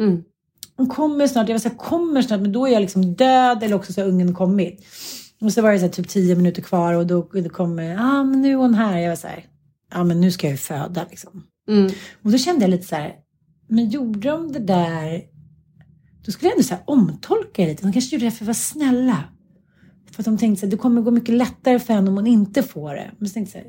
[0.00, 0.22] Mm.
[0.76, 3.62] Hon kommer snart, jag var så här, kommer snart, men då är jag liksom död
[3.62, 4.84] eller också så har ungen kommit.
[5.40, 8.18] Och så var det så här, typ tio minuter kvar och då, då kommer, ja
[8.18, 8.98] ah, men nu är hon här.
[8.98, 9.44] Jag var så här,
[9.90, 11.46] ja ah, men nu ska jag ju föda liksom.
[11.68, 11.92] Mm.
[12.22, 13.14] Och då kände jag lite så här,
[13.68, 15.22] men gjorde de det där,
[16.24, 17.82] då skulle jag ändå så omtolka det lite.
[17.82, 19.24] De kanske gjorde det för att vara snälla.
[20.10, 22.62] För att de tänkte här, det kommer gå mycket lättare för henne om hon inte
[22.62, 23.10] får det.
[23.18, 23.64] Men så tänkte jag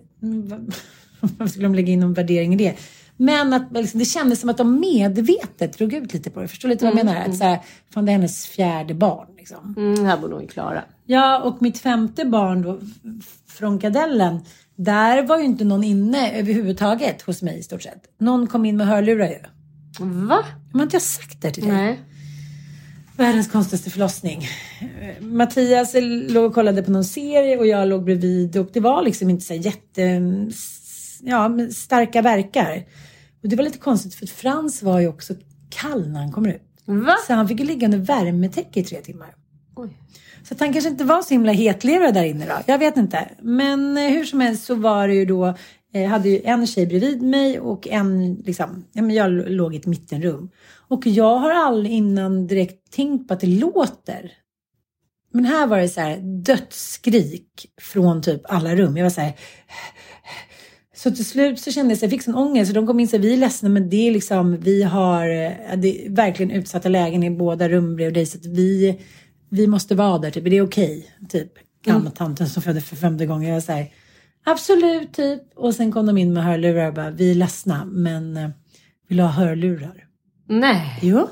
[1.38, 2.76] varför skulle de lägga in någon värdering i det?
[3.18, 6.48] Men att liksom, det kändes som att de medvetet drog ut lite på det.
[6.48, 7.22] Förstår du lite vad jag menar?
[7.22, 9.74] Att så här, fan det är hennes fjärde barn liksom.
[9.78, 10.84] Mm, här borde hon ju klara.
[11.06, 12.80] Ja, och mitt femte barn då,
[13.48, 14.39] från kadellen,
[14.76, 18.04] där var ju inte någon inne överhuvudtaget hos mig i stort sett.
[18.18, 19.39] Någon kom in med hörlurar ju.
[20.00, 20.46] Va?
[20.72, 21.74] Men har inte jag sagt det till dig?
[21.74, 22.00] Nej.
[23.17, 24.47] Världens konstigaste förlossning.
[24.82, 25.95] Eh, Mattias
[26.28, 29.45] låg och kollade på någon serie och jag låg bredvid och det var liksom inte
[29.45, 30.21] så jätte
[31.21, 32.86] ja, starka verkar.
[33.43, 35.34] Och det var lite konstigt för Frans var ju också
[35.69, 36.62] kall när han kommer ut.
[36.86, 37.15] Va?
[37.28, 39.36] Så han fick ju ligga under värmetäcke i tre timmar.
[39.75, 39.89] Oj.
[40.43, 42.56] Så att han kanske inte var så himla hetlevrad där inne då.
[42.65, 43.30] Jag vet inte.
[43.41, 45.56] Men eh, hur som helst så var det ju då
[45.91, 49.78] Jag hade ju en tjej bredvid mig och en, liksom, ja, men jag låg i
[49.78, 50.49] ett mittenrum.
[50.88, 54.32] Och jag har aldrig innan direkt tänkt på att det låter.
[55.34, 58.98] Men här var det så här dödsskrik från typ alla rum.
[58.98, 59.34] Jag var så här...
[60.95, 62.71] Så till slut så kände jag att jag fick sån ångest.
[62.71, 65.28] Så de kom in och sa, vi är ledsna men det är liksom, vi har
[65.76, 68.26] det verkligen utsatta lägen i båda rum bredvid dig.
[68.26, 69.02] Så att vi,
[69.50, 70.45] vi måste vara där, typ.
[70.45, 71.10] Är det okej?
[71.30, 71.52] Typ.
[71.86, 73.48] Gammeltanten som födde för femte gången.
[73.48, 73.93] Jag var så här,
[74.45, 75.41] absolut, typ.
[75.56, 78.50] Och sen kom de in med hörlurar och bara, vi är ledsna men eh,
[79.08, 80.06] vill ha hörlurar?
[80.48, 81.00] Nej.
[81.02, 81.30] Jo.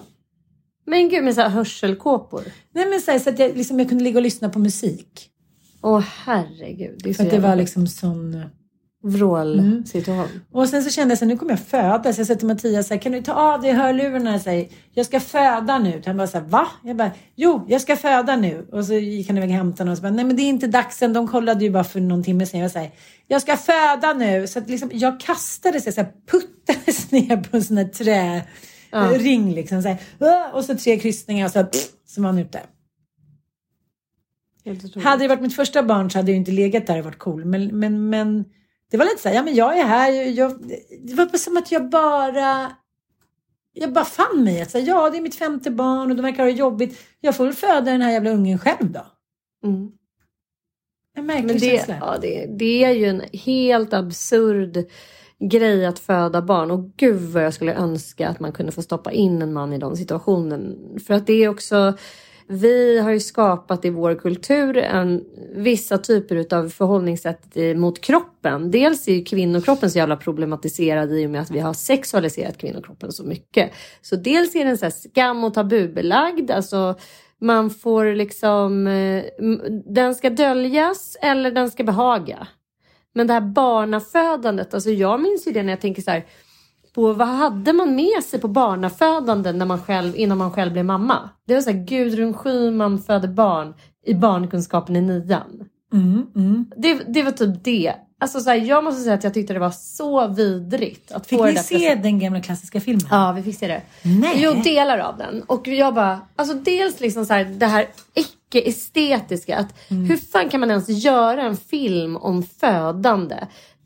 [0.85, 2.43] Men gud med så här hörselkåpor.
[2.73, 5.29] Nej men så, här, så att jag, liksom, jag kunde ligga och lyssna på musik.
[5.81, 6.99] Åh herregud.
[7.03, 8.43] Det är så För att det var liksom sån...
[9.03, 10.41] vrålsituation.
[10.51, 12.13] Och sen så kände jag så här, nu kommer jag föda.
[12.13, 14.39] Så jag sa till Mattias, så här, kan du ta av dig hörlurarna?
[14.39, 16.01] Så här, jag ska föda nu.
[16.05, 16.67] Han bara så här, va?
[16.83, 18.67] Jag bara, jo, jag ska föda nu.
[18.71, 21.01] Och så gick han iväg och hämtade så bara, nej men det är inte dags
[21.01, 21.13] än.
[21.13, 22.59] De kollade ju bara för någon timme sedan.
[22.59, 22.89] Jag var så
[23.27, 24.47] jag ska föda nu.
[24.47, 27.87] Så att liksom, jag kastades, så här, puttades ner på en sån här
[28.93, 29.81] träring liksom.
[29.81, 31.65] Så här, "Åh!" och så tre kryssningar och så,
[32.05, 32.61] så var han ute.
[35.03, 37.45] Hade det varit mitt första barn så hade jag inte legat där och varit cool.
[37.45, 38.45] Men, men, men
[38.91, 40.11] det var lite så här, ja men jag är här.
[40.11, 42.71] Jag, jag, det var som att jag bara...
[43.75, 44.61] Jag bara fann mig.
[44.61, 46.99] Att säga, ja, det är mitt femte barn och de verkar ha det jobbigt.
[47.19, 49.05] Jag får väl föda den här jävla ungen själv då.
[49.65, 49.91] Mm.
[51.15, 51.97] En märklig Men det, känsla.
[52.01, 54.85] ja, det, det är ju en helt absurd
[55.49, 56.71] grej att föda barn.
[56.71, 59.77] Och gud vad jag skulle önska att man kunde få stoppa in en man i
[59.77, 60.77] den situationen.
[61.07, 61.93] För att det är också...
[62.47, 65.23] Vi har ju skapat i vår kultur en,
[65.55, 68.71] vissa typer av förhållningssätt mot kroppen.
[68.71, 73.11] Dels är ju kvinnokroppen så jävla problematiserad i och med att vi har sexualiserat kvinnokroppen
[73.11, 73.71] så mycket.
[74.01, 76.51] Så dels är den så här skam och tabubelagd.
[76.51, 76.95] Alltså
[77.41, 78.87] man får liksom...
[78.87, 79.23] Eh,
[79.85, 82.47] den ska döljas eller den ska behaga.
[83.13, 86.25] Men det här barnafödandet, alltså jag minns ju det när jag tänker så här
[86.93, 90.85] på vad hade man med sig på barnafödande när man själv, innan man själv blev
[90.85, 91.29] mamma?
[91.47, 93.73] Det var så här, Gudrun Schyman födde barn
[94.05, 95.69] i barnkunskapen i nian.
[95.93, 96.65] Mm, mm.
[96.77, 97.93] Det, det var typ det.
[98.19, 101.39] Alltså så här, jag måste säga att jag tyckte det var så vidrigt att Fick
[101.39, 103.07] få det ni där se den gamla klassiska filmen?
[103.11, 103.81] Ja, vi fick se det.
[104.01, 104.31] Nej.
[104.35, 105.43] Jo, delar av den.
[105.43, 109.57] Och jag bara, alltså dels liksom så här, det här icke-estetiska.
[109.57, 113.35] Att Hur fan kan man ens göra en film om födande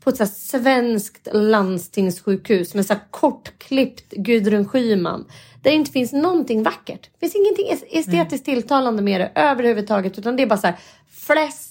[0.04, 5.24] på ett så svenskt landstingssjukhus med så här kortklippt Gudrun Schyman.
[5.62, 7.10] Där det inte finns någonting vackert.
[7.12, 10.18] Det finns ingenting es- estetiskt tilltalande med det överhuvudtaget.
[10.18, 10.76] Utan det är bara så här
[11.10, 11.67] fläsk,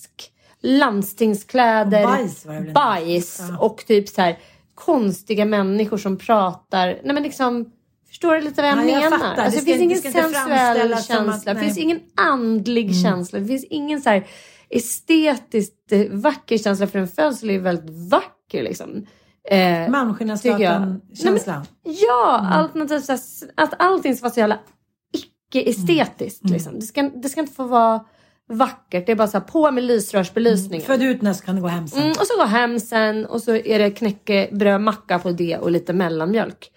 [0.67, 3.57] landstingskläder, Och bajs bajs Ja.
[3.57, 4.37] och typ så här
[4.75, 6.87] konstiga människor som pratar.
[7.03, 7.71] Nej men liksom,
[8.07, 9.17] förstår du lite vad jag Ja, jag menar?
[9.17, 9.43] fattar.
[9.43, 11.53] Alltså, Det det, finns ingen ska inte sensuell känsla.
[11.53, 13.39] det finns ingen andlig känsla.
[13.39, 14.27] Det finns ingen så här
[14.69, 16.87] estetiskt eh, vacker känsla.
[16.87, 19.05] För en födsel är väldigt vacker liksom.
[19.49, 19.89] Eh.
[19.89, 21.65] Malmskillnadsgatan-känslan.
[21.83, 22.51] Ja, Mm.
[22.51, 23.09] alternativt
[23.55, 24.59] att allting ska vara så jävla
[25.13, 26.43] icke-estetiskt.
[26.43, 26.53] Mm.
[26.53, 26.79] Liksom.
[26.79, 28.05] Det, ska, det ska inte få vara
[28.49, 29.05] vackert.
[29.05, 30.85] Det är bara så här, på med lysrörsbelysningen.
[30.85, 32.01] Född ut när så kan du gå hem sen.
[32.01, 35.71] Mm, och så gå hem sen och så är det knäckebröd, macka på det och
[35.71, 36.71] lite mellanmjölk.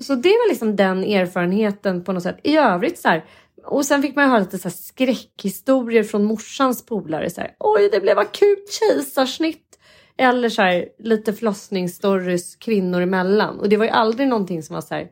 [0.00, 2.40] Så det var liksom den erfarenheten på något sätt.
[2.42, 3.24] I övrigt så här.
[3.64, 7.30] Och sen fick man ju höra lite så här skräckhistorier från morsans polare.
[7.30, 9.64] Så här, Oj, det blev akut kejsarsnitt.
[10.16, 13.60] Eller så här, lite förlossningsstories kvinnor emellan.
[13.60, 15.08] Och det var ju aldrig någonting som var så här.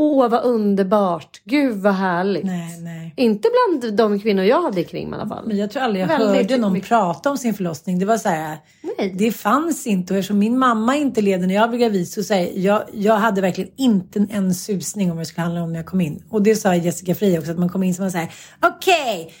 [0.00, 1.40] Åh, vad underbart.
[1.44, 2.44] Gud, vad härligt.
[2.44, 3.14] Nej, nej.
[3.16, 3.48] Inte
[3.80, 5.46] bland de kvinnor jag hade kring i alla fall.
[5.46, 6.88] Men jag tror aldrig jag Väldigt hörde någon mycket.
[6.88, 7.98] prata om sin förlossning.
[7.98, 8.56] Det var så här,
[8.98, 9.14] Nej.
[9.18, 10.12] det fanns inte.
[10.14, 13.40] Och eftersom min mamma inte led när jag blev gravid så säger jag, jag hade
[13.40, 16.22] verkligen inte en susning om vad det skulle handla om när jag kom in.
[16.30, 18.32] Och det sa Jessica Fri också, att man kom in som man säger,
[18.62, 19.32] okej,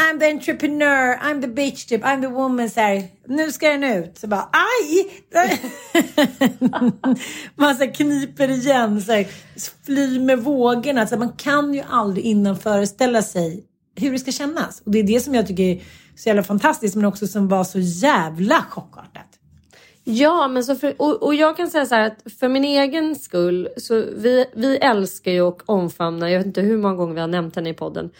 [0.00, 2.70] I'm the entrepreneur, I'm the bitch typ, I'm the woman.
[2.70, 4.18] Så här, nu ska den ut.
[4.18, 5.22] Så bara, aj!
[7.54, 9.26] man så här, kniper igen, så här,
[9.86, 11.06] fly med vågorna.
[11.06, 13.64] Så här, man kan ju aldrig innan föreställa sig
[13.96, 14.82] hur det ska kännas.
[14.84, 15.82] Och det är det som jag tycker är
[16.16, 19.26] så jävla fantastiskt, men också som var så jävla chockartat.
[20.04, 23.16] Ja, men så för, och, och jag kan säga så här att för min egen
[23.16, 27.20] skull, så vi, vi älskar ju och omfamnar, jag vet inte hur många gånger vi
[27.20, 28.10] har nämnt henne i podden,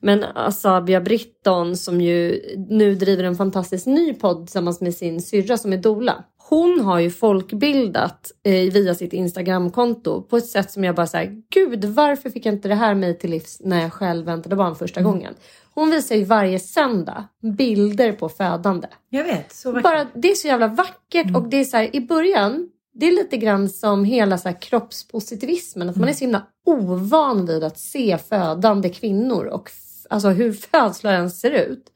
[0.00, 5.56] men Asabia Britton som ju nu driver en fantastisk ny podd tillsammans med sin syrra
[5.56, 6.24] som är dola.
[6.48, 11.42] Hon har ju folkbildat eh, via sitt Instagramkonto på ett sätt som jag bara säger,
[11.54, 14.76] gud varför fick jag inte det här mig till livs när jag själv väntade barn
[14.76, 15.34] första gången?
[15.74, 17.24] Hon visar ju varje söndag
[17.58, 18.88] bilder på födande.
[19.10, 19.82] Jag vet, så vackert.
[19.82, 23.12] Bara, det är så jävla vackert och det är så här, i början, det är
[23.12, 25.88] lite grann som hela så kroppspositivismen.
[25.88, 29.70] Att man är så himla ovan vid att se födande kvinnor och
[30.08, 31.92] alltså hur födslar ens ser ut.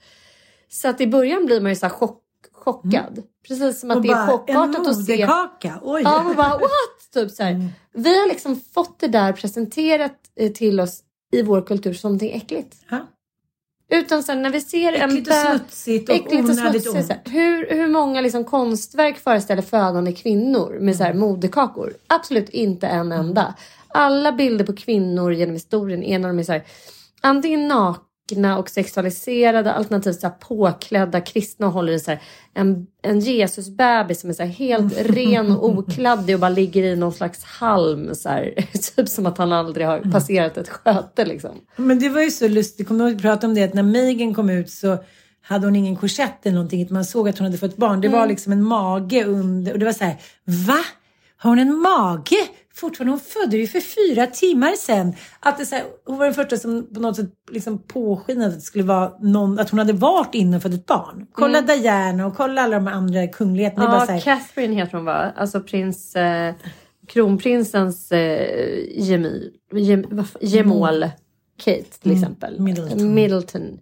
[0.68, 2.22] Så att i början blir man ju så här chock,
[2.52, 3.22] chockad.
[3.48, 5.12] Precis som att Och det är chockartat en att se.
[5.12, 5.80] moderkaka.
[5.82, 6.02] Oj.
[6.04, 7.12] Ja, man bara what?
[7.14, 7.68] Typ så här.
[7.92, 11.00] Vi har liksom fått det där presenterat eh, till oss
[11.32, 12.76] i vår kultur som någonting äckligt.
[12.90, 13.06] Ja.
[13.90, 17.08] Utan sen när vi ser en Äckligt och smutsigt och äckligt och smutsigt, ont.
[17.08, 21.92] här, hur, hur många liksom konstverk föreställer födande kvinnor med så här moderkakor?
[22.06, 23.54] Absolut inte en enda.
[23.88, 26.62] Alla bilder på kvinnor genom historien är när de är så här,
[27.22, 32.22] antingen nakna och sexualiserade alternativt så här påklädda kristna och håller i så här,
[32.54, 36.96] en, en Jesusbebis som är så här helt ren och okladdig och bara ligger i
[36.96, 38.14] någon slags halm.
[38.14, 38.54] Så här,
[38.96, 41.50] typ som att han aldrig har passerat ett sköte liksom.
[41.76, 42.88] Men det var ju så lustigt.
[42.88, 43.62] Kommer du att vi pratade om det?
[43.64, 44.98] Att när Megan kom ut så
[45.44, 46.86] hade hon ingen korsett eller någonting.
[46.90, 48.00] Man såg att hon hade fått barn.
[48.00, 48.20] Det Mm.
[48.20, 49.72] var liksom en mage under.
[49.72, 50.78] Och det var så här, va?
[51.36, 52.36] Har hon en mage?
[52.74, 55.14] Fortfarande, hon födde ju för fyra timmar sedan.
[55.40, 58.54] Att det så här, hon var den första som på något sätt liksom påskinade att
[58.54, 61.26] det skulle vara någon, att hon hade varit inne och fått ett barn.
[61.32, 63.86] Kolla Diana och kolla alla de andra kungligheterna.
[63.86, 64.22] Bara så Mm.
[64.26, 65.32] Ja, här, Catherine heter hon va?
[65.36, 66.16] Alltså prins...
[66.16, 66.54] Eh,
[67.08, 70.04] kronprinsens eh, gemi, gem,
[70.40, 71.10] gemål
[71.64, 72.52] Kate till exempel.
[72.54, 72.64] Mm.
[72.64, 73.14] Middleton.
[73.14, 73.78] Middleton.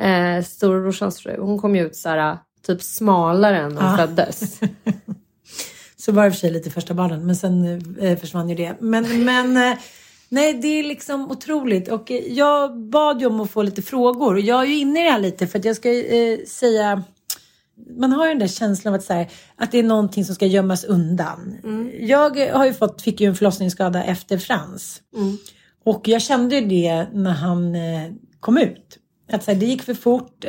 [0.00, 1.36] Eh, Storebrorsans fru.
[1.40, 3.96] Hon kom ju ut såhär typ smalare än hon Ja.
[3.96, 4.60] föddes.
[6.00, 8.76] Så var det för sig lite första barnen, men sen eh, försvann ju det.
[8.80, 9.78] Men, men eh,
[10.28, 11.88] nej, det är liksom otroligt.
[11.88, 14.34] Och eh, jag bad ju om att få lite frågor.
[14.34, 17.02] Och jag är ju inne i det här lite för att jag ska eh, säga
[17.96, 20.34] man har ju den där känslan av att, så här, att det är någonting som
[20.34, 21.56] ska gömmas undan.
[22.00, 25.02] Jag har ju fått, fick ju en förlossningsskada efter Frans.
[25.84, 28.98] Och jag kände ju det när han eh, kom ut.
[29.32, 30.44] Att så här, det gick för fort.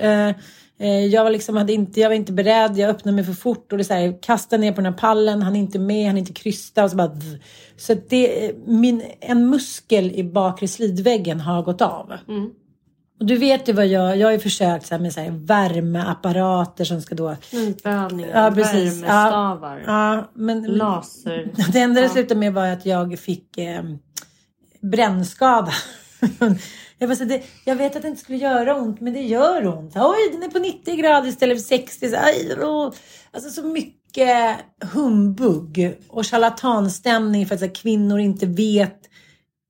[0.81, 3.71] Eh, jag, var liksom, hade inte, jag var inte beredd, jag öppnade mig för fort
[3.71, 6.15] och det så här, kastade ner på den här pallen, han är inte med, han
[6.15, 7.11] är inte krysta och så bara...
[7.77, 12.13] Så det, eh, min, en muskel i bakre slidväggen har gått av.
[13.19, 15.31] Och du vet ju vad jag, jag har ju försökt så här, med så här,
[15.31, 17.35] värmeapparater som ska då...
[17.49, 19.03] Knipövningar, Ja, precis.
[19.03, 21.51] värmestavar, Ja, men, laser.
[21.73, 22.13] det enda det Ja.
[22.13, 23.83] slutade med var att jag fick eh,
[24.81, 25.71] brännskada.
[27.01, 29.67] jag, bara, så det, jag vet att det inte skulle göra ont, men det gör
[29.67, 29.95] ont.
[29.95, 32.09] Oj, den är på 90 grader istället för 60.
[32.09, 32.55] Så, aj.
[33.31, 34.57] Alltså så mycket
[34.93, 38.99] humbug och charlatanstämning för att så här, kvinnor inte vet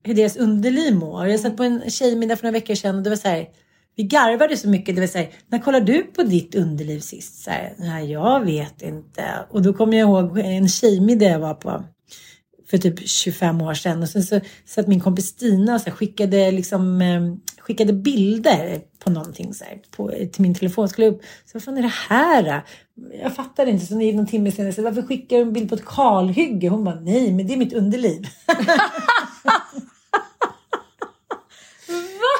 [0.04, 1.26] hur deras underliv mår.
[1.26, 3.48] Jag satt på en tjejmiddag för några veckor sedan och det var så här,
[3.96, 4.94] vi garvade så mycket.
[4.94, 7.42] Det var så här, när kollade du på ditt underliv sist?
[7.42, 9.24] Så här, Nej, jag vet inte.
[9.50, 11.84] Och då kommer jag ihåg en tjejmiddag jag var på
[12.72, 14.02] för typ 25 år sedan.
[14.02, 17.22] Och sen så satt min kompis Stina och så skickade, liksom, eh,
[17.60, 20.88] skickade bilder på någonting så här, på, till min telefon.
[20.88, 21.22] Skulle jag upp.
[21.22, 22.62] Så vad fan är det här?
[23.22, 23.86] Jag fattade inte.
[23.86, 26.68] Så någon timme senare, så varför skickar du en bild på ett kalhygge?
[26.68, 28.26] Hon bara, nej, men det är mitt underliv.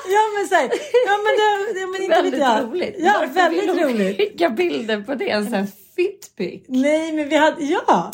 [0.07, 0.63] Ja men så här,
[1.07, 2.65] ja men, det, ja, men inte vet Väldigt jag.
[2.65, 2.95] roligt.
[2.99, 4.17] Ja, Varför väldigt vill roligt.
[4.17, 5.31] skicka bilder på det?
[5.31, 5.67] En sån här
[5.97, 6.63] fitpic.
[6.69, 8.13] Nej men vi hade, ja.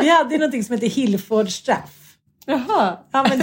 [0.00, 1.98] Vi hade ju någonting som heter Hillford straff.
[2.46, 2.98] Jaha.
[3.12, 3.42] Ja, men,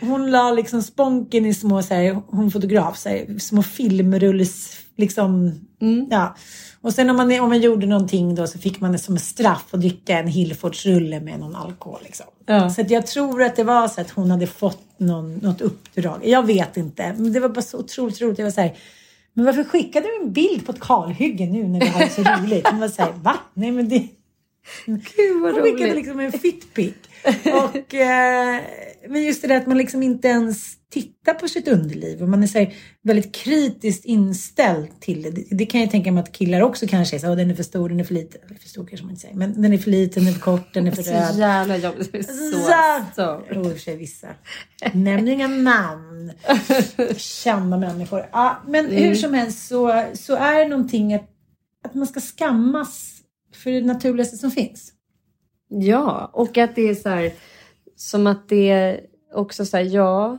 [0.00, 5.60] hon la liksom sponken i små, så här, hon fotograf, så här, små filmrulles, liksom.
[6.10, 6.36] Ja.
[6.82, 9.66] Och sen om man, om man gjorde någonting då så fick man det som straff
[9.70, 12.00] att dricka en Hillfordsrulle med någon alkohol.
[12.04, 12.26] Liksom.
[12.46, 12.70] Ja.
[12.70, 16.20] Så jag tror att det var så att hon hade fått någon, något uppdrag.
[16.24, 18.38] Jag vet inte, men det var bara så otroligt roligt.
[18.38, 18.76] Jag var så här,
[19.34, 22.68] men varför skickade du en bild på ett kalhygge nu när det så roligt?
[22.68, 23.36] Hon var så här, va?
[23.54, 24.08] Nej men det...
[24.86, 25.94] Gud vad Hon skickade roligt.
[25.94, 26.94] liksom en fitpic.
[27.44, 28.60] Och, eh,
[29.08, 32.42] men just det där att man liksom inte ens tittar på sitt underliv och man
[32.42, 35.30] är så här, väldigt kritiskt inställd till det.
[35.30, 35.44] det.
[35.50, 37.62] Det kan jag tänka mig att killar också kanske är så, "Åh, den är för
[37.62, 38.40] stor, den är för liten.
[38.46, 40.40] Eller för stor kanske man inte säger, men den är för liten, den är för
[40.40, 41.38] kort, den är för Så röd.
[41.38, 42.12] jävla jobbigt.
[42.12, 43.42] Det är Så, Så- så.
[43.54, 44.28] Jo, i och för sig vissa.
[44.92, 46.32] Nämn inga namn.
[47.16, 48.26] Kända människor.
[48.32, 48.96] Ja, men Mm.
[49.02, 51.28] hur som helst så, så är det någonting att,
[51.84, 53.19] att man ska skammas
[53.52, 54.92] för det naturligaste som finns.
[55.68, 57.32] Ja, och att det är så här,
[57.96, 59.00] som att det är
[59.34, 60.38] också så här, ja,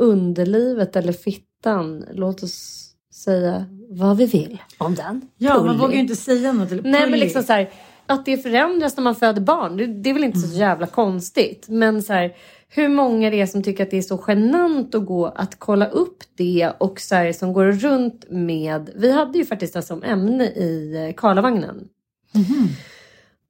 [0.00, 5.28] underlivet eller fittan, låt oss säga vad vi vill om den.
[5.38, 5.80] Ja, man Pullig.
[5.80, 6.72] vågar ju inte säga något.
[6.72, 7.70] Eller Nej, men liksom så här,
[8.06, 11.68] att det förändras när man föder barn, det, det är väl inte så jävla konstigt.
[11.68, 12.36] Men så här,
[12.68, 15.86] hur många det är som tycker att det är så genant att gå att kolla
[15.86, 20.02] upp det och så här, som går runt med, vi hade ju faktiskt det som
[20.02, 21.14] ämne i eh,
[22.32, 22.68] Karlavagnen.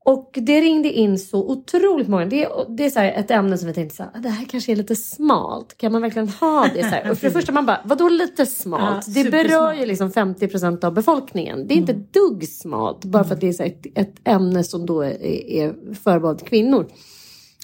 [0.05, 2.27] Och det ringde in så otroligt många.
[2.27, 4.73] Det är, det är så ett ämne som vi tänkte så här, det här kanske
[4.73, 5.77] är lite smalt.
[5.77, 7.11] Kan man verkligen ha det så här?
[7.11, 9.05] Och för det första man bara, vadå lite smalt?
[9.09, 11.67] Ja, det berör ju liksom 50% av befolkningen.
[11.67, 14.87] Det är inte ett dugg smalt bara för att det är ett, ett ämne som
[14.87, 16.89] då är, är förbehållet kvinnor.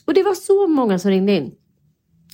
[0.04, 1.52] Och det var så många som ringde in.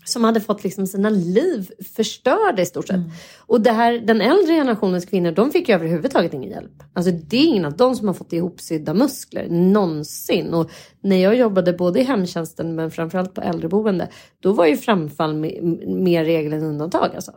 [0.05, 3.05] Som hade fått liksom sina liv förstörda i stort Mm.
[3.05, 3.12] sett.
[3.38, 6.82] Och det här, den äldre generationens kvinnor, de fick ju överhuvudtaget ingen hjälp.
[6.92, 10.55] Alltså det är ingen av dem som har fått ihopsydda muskler någonsin.
[10.55, 14.09] Och när jag jobbade både i hemtjänsten men framförallt på äldreboende,
[14.40, 17.11] då var ju framfall me- mer regel än undantag.
[17.14, 17.32] Alltså.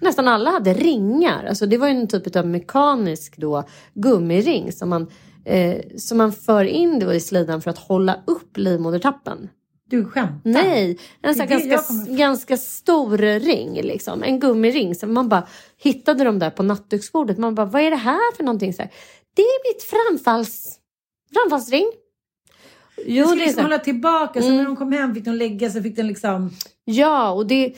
[0.00, 1.44] Nästan alla hade ringar.
[1.44, 5.06] Alltså det var ju en typ av mekanisk då, gummiring som man,
[5.44, 9.48] eh, som man för in då i slidan för att hålla upp livmodertappen.
[9.92, 10.50] Du skämtar?
[10.50, 13.82] Nej, en sån ganska, ganska stor ring.
[13.82, 14.22] Liksom.
[14.22, 14.94] En gummiring.
[14.94, 15.46] Så man bara
[15.82, 17.38] hittade dem där på nattduksbordet.
[17.38, 18.72] Man bara, vad är det här för någonting?
[18.74, 18.90] Så här,
[19.36, 20.78] det är mitt framfalls,
[21.34, 21.86] framfallsring.
[23.06, 23.62] Jo, skulle är liksom så.
[23.62, 24.40] hålla tillbaka.
[24.40, 24.56] Så Mm.
[24.58, 26.50] när de kom hem fick de lägga sig, fick den liksom...
[26.84, 27.74] Ja, och det...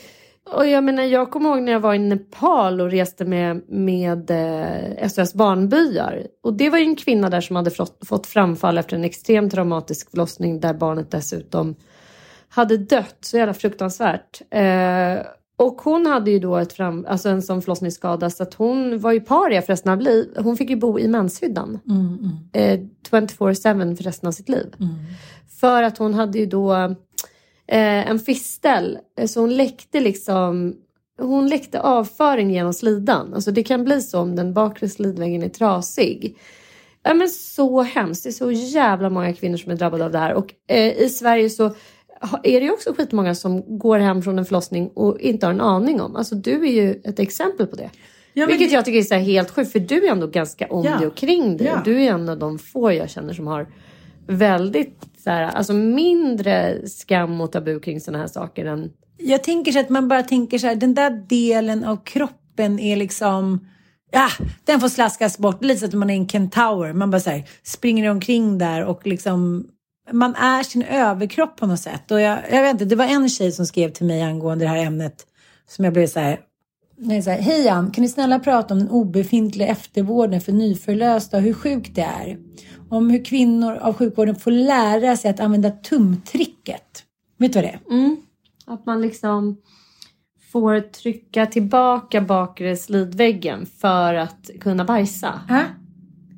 [0.53, 4.31] Och jag menar, jag kommer ihåg när jag var i Nepal och reste med, med
[4.31, 6.27] eh, SOS Barnbyar.
[6.43, 9.53] Och det var ju en kvinna där som hade fått, fått framfall efter en extremt
[9.53, 11.75] traumatisk förlossning där barnet dessutom
[12.49, 13.17] hade dött.
[13.21, 14.41] Så jävla fruktansvärt.
[14.49, 15.25] Eh,
[15.57, 19.11] och hon hade ju då ett fram, alltså en sån förlossningsskada så att hon var
[19.11, 20.43] ju paria för resten av livet.
[20.43, 21.79] Hon fick ju bo i menshyddan.
[22.53, 22.79] Eh,
[23.09, 24.73] 24-7 för resten av sitt liv.
[25.59, 26.73] För att hon hade ju då
[27.67, 28.97] eh, en fistel.
[29.19, 30.75] Eh, Så hon läckte liksom
[31.21, 33.33] hon läckte avföring genom slidan.
[33.33, 36.37] Alltså det kan bli så om den bakre slidväggen är trasig.
[37.03, 38.23] Ja, men så hemskt.
[38.23, 40.33] Det är så jävla många kvinnor som är drabbade av det här.
[40.33, 41.75] Och eh, i Sverige så
[42.43, 46.01] är det också skitmånga som går hem från en förlossning och inte har en aning
[46.01, 46.15] om.
[46.15, 47.89] Alltså du är ju ett exempel på det.
[48.33, 50.97] Ja, Vilket jag tycker är så helt sjukt för du är ändå ganska om Ja.
[50.97, 51.67] dig och kring dig.
[51.67, 51.81] Ja.
[51.85, 53.67] Du är en av de få jag känner som har
[54.27, 59.71] väldigt så här, alltså mindre skam och tabu kring sådana här saker än Jag tänker
[59.71, 63.67] så att man bara tänker så här, den där delen av kroppen är liksom...
[64.11, 64.27] Ja,
[64.63, 65.63] den får slaskas bort.
[65.63, 66.93] Lite så att man är en kentaur.
[66.93, 69.67] Man bara så här, springer omkring där och liksom...
[70.11, 72.11] Man är sin överkropp på något sätt.
[72.11, 74.69] Och jag, jag vet inte, det var en tjej som skrev till mig angående det
[74.69, 75.27] här ämnet.
[75.67, 76.39] Som jag blev så här...
[76.97, 81.37] Nej, så här Hej Ann, kan ni snälla prata om den obefintliga eftervården för nyförlösta
[81.37, 82.37] och hur sjukt det är?
[82.89, 87.03] Om hur kvinnor av sjukvården får lära sig att använda tumtricket.
[87.37, 87.95] Vet du vad det är?
[87.95, 88.17] Mm.
[88.65, 89.57] Att man liksom
[90.51, 95.41] får trycka tillbaka bakre slidväggen för att kunna bajsa.
[95.49, 95.61] Äh?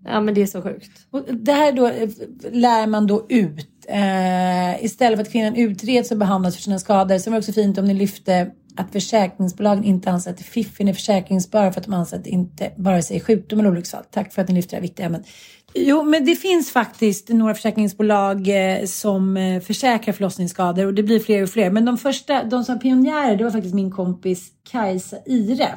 [0.08, 0.92] Ja men det är så sjukt.
[1.12, 2.10] Och det här då eh,
[2.52, 3.86] lär man då ut.
[3.88, 7.18] Eh, istället för att kvinnan utreds och behandlas för sina skador.
[7.18, 10.94] Sen var det också fint om ni lyfte att försäkringsbolagen inte anser att fiffin är
[10.94, 14.04] försäkringsbara för att de anser att det inte vare sig sjukdom eller olycksfall.
[14.12, 15.28] Tack för att ni lyfter det här viktiga ämnet.
[15.74, 21.20] Jo, men det finns faktiskt några försäkringsbolag eh, som eh, försäkrar förlossningsskador och det blir
[21.20, 21.70] fler och fler.
[21.70, 25.76] Men de första, de som var pionjärer, det var faktiskt min kompis Kajsa Ire.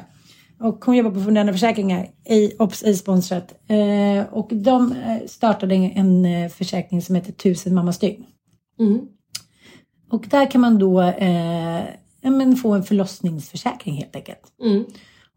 [0.61, 3.53] Och hon jobbar på Fundenda Försäkringar, ej, obs, ej sponsrat.
[3.67, 8.25] Eh, och de eh, startade en, en eh, försäkring som heter Tusen mammas dygn.
[8.79, 8.99] Mm.
[10.11, 11.83] Och där kan man då eh,
[12.21, 14.41] men få en förlossningsförsäkring helt enkelt.
[14.63, 14.85] Mm.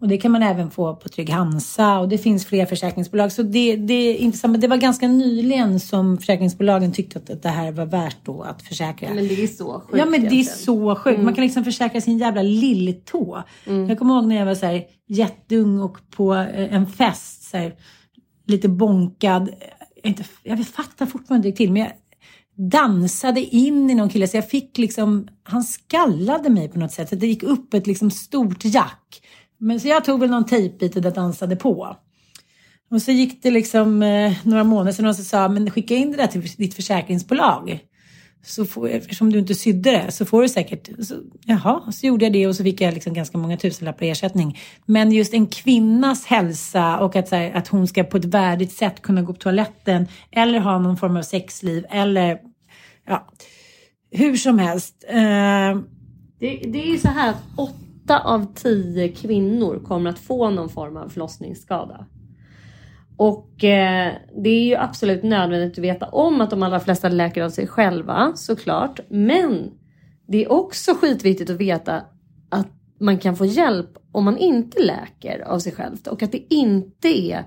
[0.00, 3.32] Och det kan man även få på Trygg Hansa och det finns fler försäkringsbolag.
[3.32, 4.52] Så det, det är intressant.
[4.52, 8.62] Men det var ganska nyligen som försäkringsbolagen tyckte att det här var värt då att
[8.62, 9.14] försäkra.
[9.14, 11.22] Men det är så sjukt Ja men det är så sjukt.
[11.22, 13.42] Man kan liksom försäkra sin jävla lilltå.
[13.88, 17.56] Jag kommer ihåg när jag var så här jätteung och på eh, en fest så
[17.56, 17.74] här,
[18.46, 19.50] lite bonkad.
[20.02, 21.92] Jag, inte, jag fattar fortfarande inte till men jag
[22.56, 27.08] dansade in i någon kille så jag fick liksom, han skallade mig på något sätt.
[27.08, 29.20] Så det gick upp ett liksom stort jack.
[29.64, 31.96] Men så jag tog väl någon tejpbit och dansade på.
[32.90, 36.10] Och så gick det liksom eh, några månader sedan och så sa men skicka in
[36.10, 37.78] det där till ditt försäkringsbolag.
[38.44, 42.24] Så får, eftersom du inte sydde det så får du säkert, så, jaha, så gjorde
[42.24, 44.58] jag det och så fick jag liksom ganska många tusenlappar i ersättning.
[44.86, 48.72] Men just en kvinnas hälsa och att, så här, att hon ska på ett värdigt
[48.72, 52.38] sätt kunna gå på toaletten eller ha någon form av sexliv eller
[53.06, 53.28] ja,
[54.10, 55.04] hur som helst.
[55.08, 55.80] Eh,
[56.38, 57.42] Det, det är ju så här att
[58.04, 62.06] åtta av tio kvinnor kommer att få någon form av förlossningsskada.
[63.16, 64.12] Och eh,
[64.44, 67.66] det är ju absolut nödvändigt att veta om att de allra flesta läker av sig
[67.66, 69.00] själva såklart.
[69.08, 69.70] Men
[70.26, 72.02] det är också skitviktigt att veta
[72.48, 72.68] att
[73.00, 75.96] man kan få hjälp om man inte läker av sig själv.
[76.10, 77.44] Och att det inte är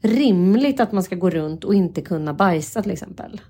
[0.00, 3.40] rimligt att man ska gå runt och inte kunna bajsa till exempel.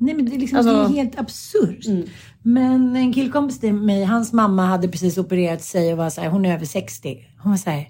[0.00, 1.86] Nej men det är, liksom, Alltså- det är helt absurt.
[1.86, 2.06] Mm.
[2.42, 6.28] Men en killkompis till mig, hans mamma hade precis opererat sig och var så här,
[6.28, 7.18] hon är över 60.
[7.42, 7.88] Hon var så här,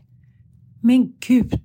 [0.82, 1.60] men gud.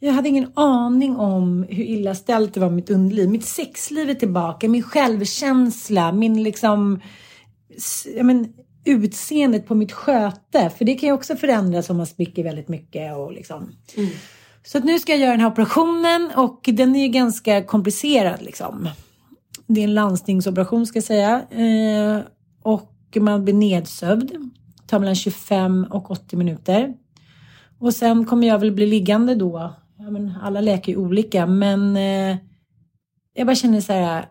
[0.00, 3.28] Jag hade ingen aning om hur illa ställt det var med mitt underliv.
[3.28, 7.00] Mitt sexliv är tillbaka, min självkänsla, min liksom,
[7.76, 8.52] s- ja men
[8.84, 10.70] utseendet på mitt sköte.
[10.78, 13.72] För det kan ju också förändras om man spricker väldigt mycket och liksom.
[14.66, 18.42] Så att nu ska jag göra den här operationen och den är ju ganska komplicerad
[18.42, 18.88] liksom.
[19.68, 21.42] Det är en landstingsoperation ska jag säga.
[21.50, 22.20] Eh,
[22.62, 24.30] och man blir nedsövd.
[24.30, 26.94] Det tar mellan 25 och 80 minuter.
[27.78, 29.74] Och sen kommer jag väl bli liggande då.
[29.98, 32.36] Ja, men alla läker ju olika men eh,
[33.34, 34.26] jag bara känner så här.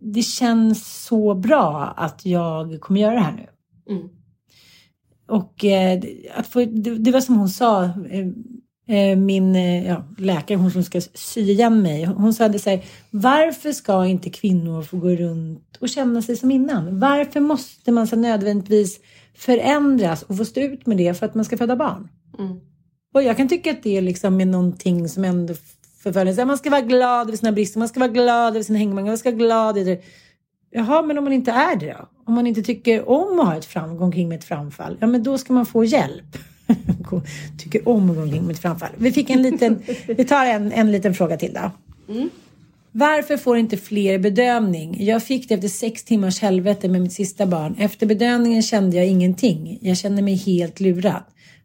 [0.00, 3.46] Det känns så bra att jag kommer göra det här nu.
[3.94, 4.08] Mm.
[5.28, 6.02] Och eh,
[6.34, 8.26] att få, det, det var som hon sa, eh,
[9.16, 12.84] min eh, ja, läkare, hon som ska sy igen mig, hon sa det så här,
[13.10, 17.00] varför ska inte kvinnor få gå runt och känna sig som innan?
[17.00, 19.00] Varför måste man så nödvändigtvis
[19.34, 22.08] förändras och få stå ut med det för att man ska föda barn?
[22.38, 22.60] Mm.
[23.14, 25.54] Och jag kan tycka att det liksom är någonting som ändå
[26.02, 26.44] förföljer.
[26.44, 29.18] Man ska vara glad över sina brister, man ska vara glad över sina hängmånga, man
[29.18, 30.02] ska vara glad över det.
[30.70, 32.08] Jaha, men om man inte är det då?
[32.26, 35.22] Om man inte tycker om att ha ett framgång kring med ett framfall, ja men
[35.22, 36.36] då ska man få hjälp.
[37.58, 38.90] tycker om att gå omkring med ett framfall.
[38.96, 41.70] Vi fick en liten, vi tar en, en liten fråga till då.
[42.92, 45.04] Varför får inte fler bedövning?
[45.04, 47.76] Jag fick det efter sex timmars helvete med mitt sista barn.
[47.78, 49.78] Efter bedövningen kände jag ingenting.
[49.80, 51.22] Jag kände mig helt lurad.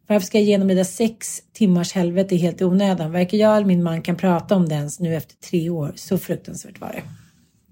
[0.08, 3.12] Varför ska jag genomlida sex timmars helvete helt i onödan?
[3.12, 5.92] Varken jag eller min man kan prata om det ens nu efter tre år.
[5.96, 7.04] Så fruktansvärt var det.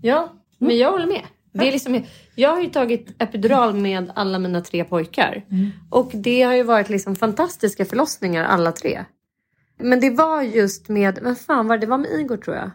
[0.01, 1.21] Ja, men jag håller med.
[1.53, 2.03] Det är liksom,
[2.35, 5.45] jag har ju tagit epidural med alla mina tre pojkar.
[5.89, 9.05] Och det har ju varit liksom fantastiska förlossningar alla tre.
[9.79, 11.85] Men det var just med, vad fan var det?
[11.85, 12.71] Det var med Igor tror jag.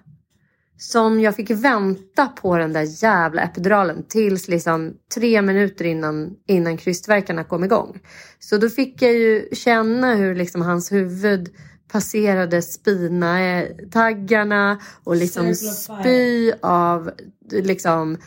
[0.79, 6.77] Som jag fick vänta på den där jävla epiduralen tills liksom tre minuter innan, innan
[6.77, 8.01] krystvärkarna kom igång.
[8.39, 11.49] Så då fick jag ju känna hur liksom hans huvud
[11.93, 17.11] passerade spina-taggarna och liksom spy av
[17.51, 18.19] liksom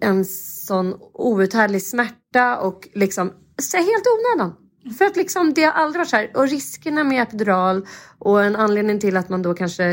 [0.00, 4.56] en sån outhärdlig smärta och liksom så helt onödan.
[4.98, 6.30] För att liksom det har aldrig varit så här.
[6.34, 7.86] Och riskerna med epidural
[8.18, 9.84] och en anledning till att man då kanske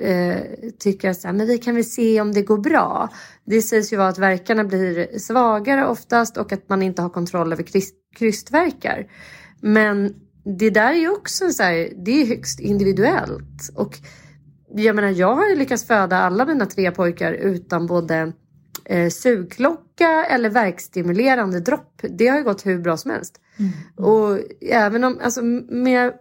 [0.00, 0.42] eh,
[0.78, 3.08] tycker så här, men vi kan väl se om det går bra.
[3.44, 7.52] Det sägs ju vara att verkarna blir svagare oftast och att man inte har kontroll
[7.52, 9.06] över kryst, krystvärkar.
[9.60, 10.14] Men
[10.58, 13.70] det där är ju också så här, det är högst individuellt.
[13.74, 13.98] Och
[14.74, 18.32] jag menar, jag har ju lyckats föda alla mina tre pojkar utan både
[18.88, 22.00] eh, sugklocka eller verkstimulerande dropp.
[22.02, 23.40] Det har ju gått hur bra som helst.
[23.96, 26.12] Och även om, alltså med,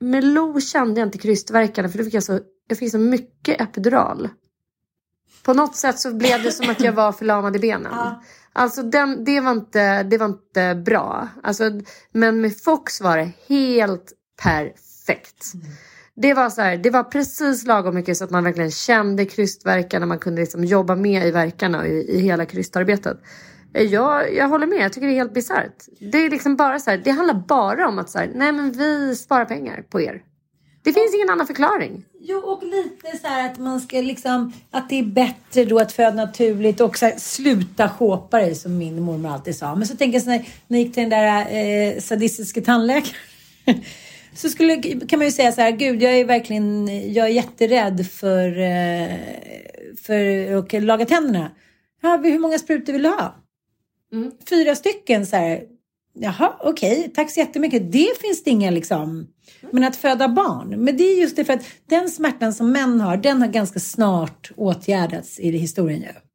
[0.00, 3.60] med Lo kände jag inte krystvärkarna för då fick jag så, jag fick så mycket
[3.60, 4.28] epidural.
[5.42, 7.92] På något sätt så blev det som att jag var förlamad i benen.
[8.52, 11.28] Alltså den, det, var inte, det var inte bra.
[11.42, 11.64] Alltså,
[12.12, 14.12] men med Fox var det helt
[14.42, 15.52] perfekt.
[16.22, 20.06] Det var, så här, det var precis lagom mycket så att man verkligen kände krystvärkarna.
[20.06, 23.18] Man kunde liksom jobba med i verkarna och i, i hela krystarbetet.
[23.74, 25.84] Eh, jag, jag håller med, jag tycker det är helt bisarrt.
[26.12, 28.72] Det är liksom bara så här, det handlar bara om att så här, nej men
[28.72, 30.22] vi sparar pengar på er.
[30.84, 32.04] Det finns ingen annan förklaring.
[32.20, 35.92] Jo, och lite så här att man ska liksom, att det är bättre då att
[35.92, 39.74] föda naturligt och så här, sluta shoppa dig som min mormor alltid sa.
[39.74, 43.14] Men så tänker jag så när, när jag gick till den där eh, sadistiska tandläkaren.
[44.38, 48.06] Så skulle, kan man ju säga så här, gud jag är verkligen, jag är jätterädd
[48.06, 49.16] för, eh,
[50.02, 51.50] för att laga tänderna.
[52.02, 53.34] Ja, hur många sprutor vill du ha?
[54.48, 55.62] Fyra stycken så här.
[56.14, 57.92] Jaha, okej, tack så jättemycket.
[57.92, 59.26] Det finns det inga liksom.
[59.70, 63.00] Men att föda barn, men det är just det för att den smärtan som män
[63.00, 66.27] har, den har ganska snart åtgärdats i historien ju.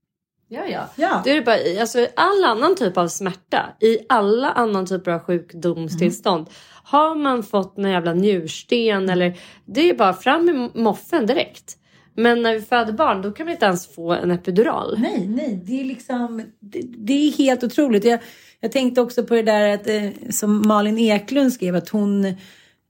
[0.53, 0.89] Ja, ja.
[0.95, 1.21] Ja.
[1.23, 5.19] Det är bara, i- alltså, all annan typ av smärta, i alla annan typer av
[5.19, 6.47] sjukdomstillstånd.
[6.83, 11.77] Har man fått en jävla njursten eller det är bara fram med moffen direkt.
[12.15, 14.97] Men när vi föder barn då kan vi inte ens få en epidural.
[14.99, 18.05] Nej, nej, det är liksom, det, det är helt otroligt.
[18.05, 18.19] Jag,
[18.59, 22.21] jag tänkte också på det där att, eh, som Malin Eklund skrev att hon,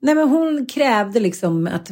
[0.01, 1.91] nej men hon krävde liksom att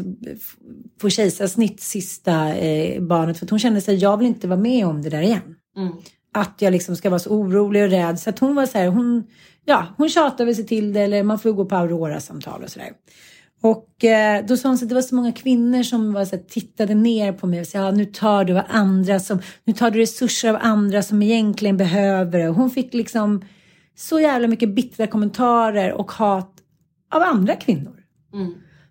[1.01, 4.85] få kejsarsnitt sista eh, barnet för att hon kände sig, jag vill inte vara med
[4.87, 5.55] om det där igen.
[6.33, 8.19] Att jag liksom ska vara så orolig och rädd.
[8.19, 9.23] Så att hon var så här, hon,
[9.65, 12.91] ja, hon tjatade sig till det eller man får gå på Aurora-samtal och sådär.
[13.61, 16.35] Och eh, då sa hon så att det var så många kvinnor som var så
[16.35, 19.73] här, tittade ner på mig och sa ja, nu tar du av andra som, nu
[19.73, 22.49] tar du resurser av andra som egentligen behöver det.
[22.49, 23.41] Och Hon fick liksom
[23.95, 26.53] så jävla mycket bittra kommentarer och hat
[27.13, 28.03] av andra kvinnor.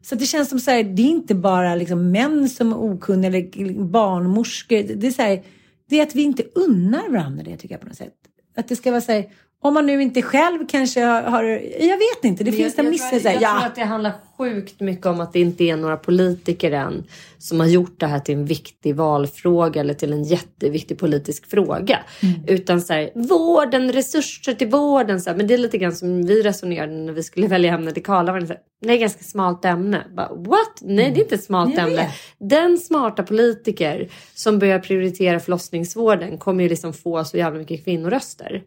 [0.02, 2.76] Så att det känns som så här, det är inte bara liksom män som är
[2.76, 4.82] okunniga eller barnmorskor.
[4.96, 5.42] Det är så här,
[5.90, 8.14] det är att vi inte unnar varandra det tycker jag på något sätt.
[8.56, 9.32] Att det ska vara så här,
[9.62, 11.42] om man nu inte själv kanske har,
[11.80, 13.02] jag vet inte, det finns en jag, miss.
[13.02, 13.50] här, jag ja.
[13.50, 17.04] tror att det handlar sjukt mycket om att det inte är några politiker än
[17.38, 21.98] som har gjort det här till en viktig valfråga eller till en jätteviktig politisk fråga.
[22.22, 22.40] Mm.
[22.46, 25.20] Utan så här, vården, resurser till vården.
[25.20, 27.92] Så här, men det är lite grann som vi resonerade när vi skulle välja ämne
[27.92, 30.04] till här, Det är ett ganska smalt ämne.
[30.16, 30.78] Bara, What?
[30.80, 31.96] Nej, det är inte ett smalt Jag ämne.
[31.96, 32.10] vet.
[32.50, 38.62] Den smarta politiker som börjar prioritera förlossningsvården kommer ju liksom få så jävla mycket kvinnoröster.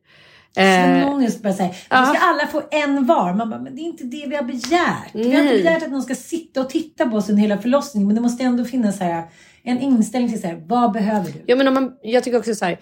[0.53, 1.99] Svenonius bara säger, ja.
[1.99, 3.33] då ska alla få en var.
[3.33, 5.09] Man bara, men det är inte det vi har begärt.
[5.13, 5.63] Vi har inte Nej.
[5.63, 8.07] begärt att någon ska sitta och titta på oss under hela förlossningen.
[8.07, 9.23] Men det måste ändå finnas så här,
[9.63, 11.43] en inställning till så här, vad behöver du?
[11.45, 12.79] Ja, men om man, jag tycker också så här.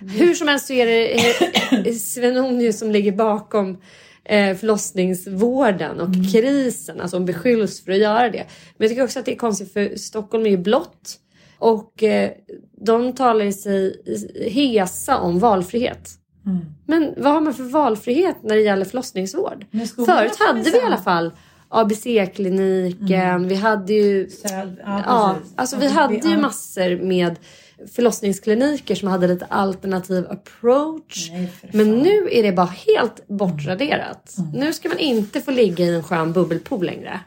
[0.00, 3.80] Hur som helst så är det eh, Svenonius som ligger bakom
[4.24, 7.00] eh, förlossningsvården och krisen.
[7.00, 8.46] Alltså hon beskylls för att göra det.
[8.76, 11.18] Men jag tycker också att det är konstigt för Stockholm är ju blått.
[11.58, 12.30] Och eh,
[12.80, 14.02] de talar sig
[14.50, 16.17] hesa om valfrihet.
[16.86, 19.66] Men vad har man för valfrihet när det gäller förlossningsvård?
[20.06, 21.32] Förut hade vi i alla fall
[21.68, 27.36] ABC-kliniken, vi hade ju ja, Ja, alltså vi hade ju massor med
[27.94, 31.30] förlossningskliniker som hade lite alternativ approach.
[31.30, 31.88] Nej, Men.
[31.88, 31.98] Mm.
[31.98, 34.36] nu är det bara helt bortraderat.
[34.54, 37.20] Nu ska man inte få ligga i en skön bubbelpool längre.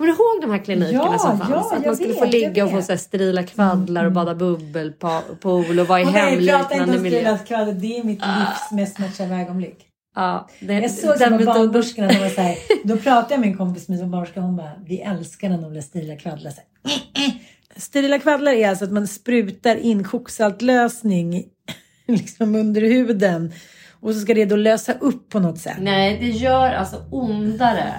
[0.00, 1.50] Kommer du ihåg de här klinikerna Ja, som fanns?
[1.50, 4.34] ja, att man skulle vet, få ligga och få så här sterila kvaddlar och bada
[4.34, 7.18] bubbelpool och vara i Och nej, prata inte hemliknande om miljö.
[7.18, 7.72] stilat kvaller.
[7.72, 9.76] Det är mitt livs mest smärtsamma ögonblick.
[10.16, 13.48] Ja, det, Jag såg den metod- barnmorskorna, de var så här, då pratade jag med
[13.48, 16.50] en kompis som är barnmorska hon bara, vi älskar när de blir sterila kvaddlar.
[16.50, 17.32] Så här.
[17.76, 21.44] Sterila kvaddlar är alltså att man sprutar in koksaltlösning
[22.06, 23.52] liksom under huden
[24.00, 25.76] och så ska det då lösa upp på något sätt.
[25.80, 27.92] Nej, det gör alltså ondare.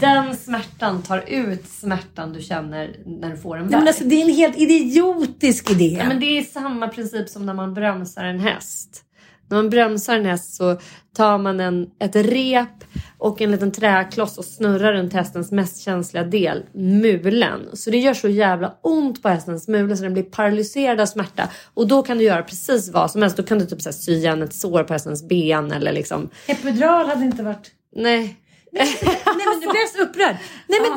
[0.00, 3.88] Den smärtan tar ut smärtan du känner när du får en Nej, men värk.
[3.88, 5.96] alltså, det är en helt idiotisk idé.
[5.98, 9.02] Ja, men det är samma princip som när man bromsar en häst.
[9.48, 10.80] När man bromsar en häst så
[11.16, 12.84] tar man en, ett rep
[13.18, 17.60] och en liten träkloss och snurrar runt hästens mest känsliga del, mulen.
[17.72, 21.48] Så det gör så jävla ont på hästens mule så den blir paralyserad av smärta.
[21.74, 23.36] Och då kan du göra precis vad som helst.
[23.36, 26.28] Då kan du typ så här, sy igen ett sår på hästens ben eller liksom...
[26.46, 27.70] Epidural hade inte varit...
[27.96, 28.36] Nej.
[28.78, 30.36] Nej men du blev jag så upprörd.
[30.66, 30.92] Nej men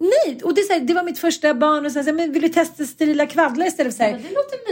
[0.00, 0.40] nej.
[0.44, 2.42] Och det, så här, det var mitt första barn och sen så här, men vill
[2.42, 4.18] du testa sterila kvaddlar istället för så här,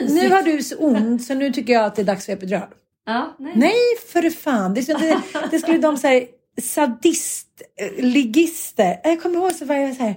[0.03, 0.23] mysigt.
[0.23, 2.69] Nu har du så ont så nu tycker jag att det är dags för epidural.
[3.07, 3.53] Ja, nej.
[3.57, 3.81] Nej
[4.13, 4.75] för fan.
[4.75, 6.27] Det, det, det skulle de så här
[6.63, 9.01] sadist-ligister.
[9.05, 10.15] Jag kommer ihåg så var jag så här.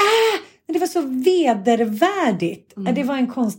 [0.00, 0.38] Ah,
[0.72, 2.72] det var så vedervärdigt.
[2.94, 3.58] Det var en konst.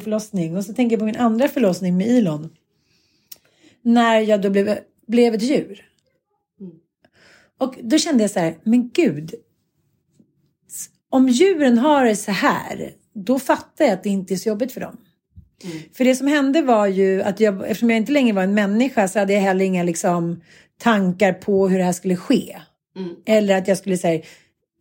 [0.00, 0.56] Förlossning.
[0.56, 2.50] Och så tänker jag på min andra förlossning med Elon.
[3.82, 5.88] När jag då blev, blev ett djur.
[7.58, 9.34] Och då kände jag så här, men gud.
[11.08, 14.72] Om djuren har det så här, då fattar jag att det inte är så jobbigt
[14.72, 14.96] för dem.
[15.92, 19.08] För det som hände var ju att jag, eftersom jag inte längre var en människa
[19.08, 20.40] så hade jag heller inga liksom,
[20.78, 22.58] tankar på hur det här skulle ske.
[23.26, 24.22] Eller att jag skulle säga,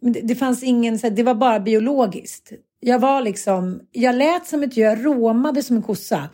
[0.02, 2.52] det, det fanns ingen, så här, det var bara biologiskt.
[2.84, 6.30] Jag var liksom, jag lät som ett djur, råmade som en kossa.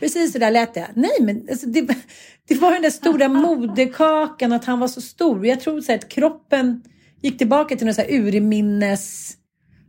[0.00, 0.86] Precis så där lät jag.
[0.94, 1.88] Nej men alltså, det,
[2.48, 5.46] det var den där stora moderkakan, att han var så stor.
[5.46, 6.82] Jag tror så här, att kroppen
[7.22, 9.32] gick tillbaka till något så här urminnes...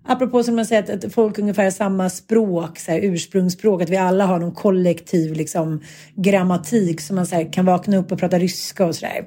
[0.10, 3.90] Apropå som man säger att, att folk ungefär har samma språk, så här, ursprungsspråk, att
[3.90, 5.82] vi alla har någon kollektiv liksom,
[6.16, 9.26] grammatik som man så här, kan vakna upp och prata ryska och sådär.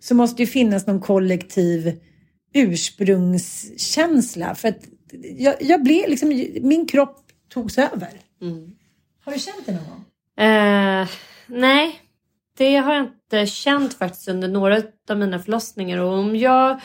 [0.00, 2.00] Så måste ju finnas någon kollektiv
[2.54, 4.54] ursprungskänsla.
[4.54, 4.84] För att
[5.36, 6.28] jag, jag blev liksom,
[6.60, 8.10] min kropp togs över.
[9.24, 10.04] Har du känt det någon gång?
[10.46, 11.08] Eh,
[11.46, 12.00] nej,
[12.58, 15.98] det har jag inte känt faktiskt under några av mina förlossningar.
[15.98, 16.80] Och om jag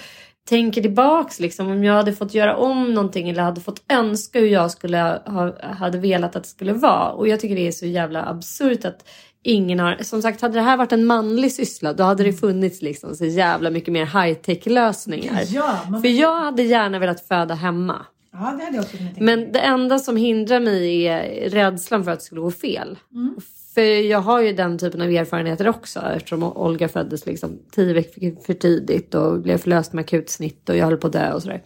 [0.50, 4.48] tänker tillbaks, liksom, om jag hade fått göra om någonting eller hade fått önska hur
[4.48, 7.12] jag skulle ha, hade velat att det skulle vara.
[7.12, 9.10] Och jag tycker det är så jävla absurt att
[9.44, 9.98] ingen har...
[10.02, 13.26] Som sagt, hade det här varit en manlig syssla då hade det funnits liksom så
[13.26, 15.42] jävla mycket mer high-tech lösningar.
[15.48, 18.06] Ja, man- För jag hade gärna velat föda hemma.
[18.32, 22.04] Ja, det hade jag också kunnat tänka Men det enda som hindrar mig är rädslan
[22.04, 22.98] för att det skulle gå fel.
[23.14, 23.36] Mm.
[23.74, 28.44] För jag har ju den typen av erfarenheter också eftersom Olga föddes liksom tio veckor
[28.46, 31.62] för tidigt och blev förlöst med akutsnitt och jag höll på att dö och sådär.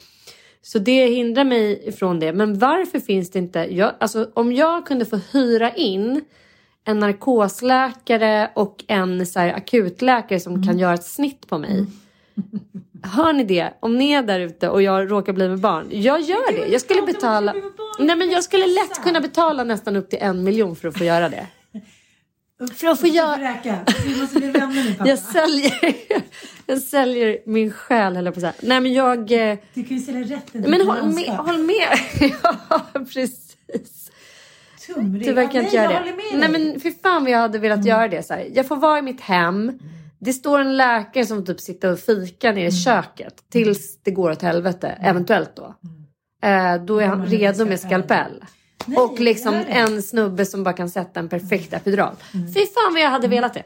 [0.61, 2.33] Så det hindrar mig ifrån det.
[2.33, 3.59] Men varför finns det inte...
[3.59, 6.21] Jag, alltså, om jag kunde få hyra in
[6.87, 11.85] en narkosläkare och en så här, akutläkare som kan göra ett snitt på mig.
[13.03, 13.73] Hör ni det?
[13.79, 15.87] Om ni är där ute och jag råkar bli med barn.
[15.91, 16.67] Jag gör det.
[16.71, 17.53] Jag skulle betala...
[17.99, 21.03] Nej men jag skulle lätt kunna betala nästan upp till en miljon för att få
[21.03, 21.47] göra det.
[22.75, 23.55] För att få göra...
[24.05, 25.09] Vi måste bli vänner nu pappa.
[25.09, 25.93] Jag säljer,
[26.65, 28.53] jag säljer min själ höll jag på att säga.
[28.69, 29.31] Nej men jag...
[29.51, 31.29] eh, Du kan ju sälja rätten till Men håll med.
[31.37, 31.97] Håll med.
[32.43, 32.81] ja
[33.13, 34.06] precis.
[34.87, 35.23] Tumring.
[35.23, 36.37] Tyvärr kan jag inte nej, göra det.
[36.37, 38.23] Nej men för fan vad jag hade velat göra det.
[38.23, 38.47] Så här.
[38.53, 39.79] Jag får vara i mitt hem.
[40.19, 43.33] Det står en läkare som typ sitter och fikar nere i köket.
[43.51, 44.97] Tills det går åt helvete.
[45.01, 45.75] Eventuellt då.
[46.43, 48.43] Eh, då är han redo med skalpell.
[48.97, 52.15] och liksom en snubbe som bara kan sätta en perfekt epidural.
[52.31, 53.63] Fy fan vad jag hade velat det.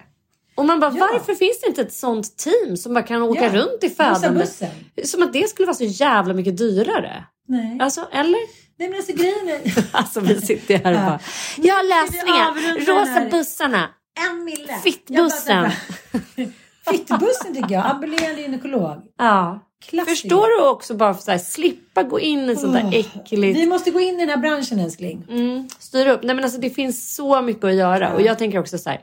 [0.56, 3.54] Och man bara, varför finns det inte ett sånt team som bara kan åka Ja.
[3.54, 4.40] runt i Bussa födande?
[4.40, 4.70] bussen.
[5.04, 7.24] Som att det skulle vara så jävla mycket dyrare.
[7.48, 7.78] Nej.
[7.82, 8.40] Alltså, eller?
[8.80, 9.86] Nej men alltså grejen är...
[9.98, 11.06] Alltså vi sitter här och Ja.
[11.06, 11.20] bara,
[11.58, 12.86] jag har lösningar.
[12.86, 13.90] Rosa bussarna.
[14.30, 14.74] En mille.
[14.84, 15.72] Fittbussen.
[16.92, 17.86] Fittbussen tycker jag.
[17.86, 18.98] Ambulerande gynekolog.
[19.18, 19.60] Ja.
[19.86, 20.16] Klassiker.
[20.16, 22.96] Förstår du också bara för att slippa gå in i sånt där Åh.
[22.96, 23.58] äckligt.
[23.58, 25.26] Vi måste gå in i den här branschen älskling.
[25.30, 26.24] Mm, styra upp.
[26.24, 28.14] Nej men alltså det finns så mycket att göra.
[28.14, 29.02] Och jag tänker också så här.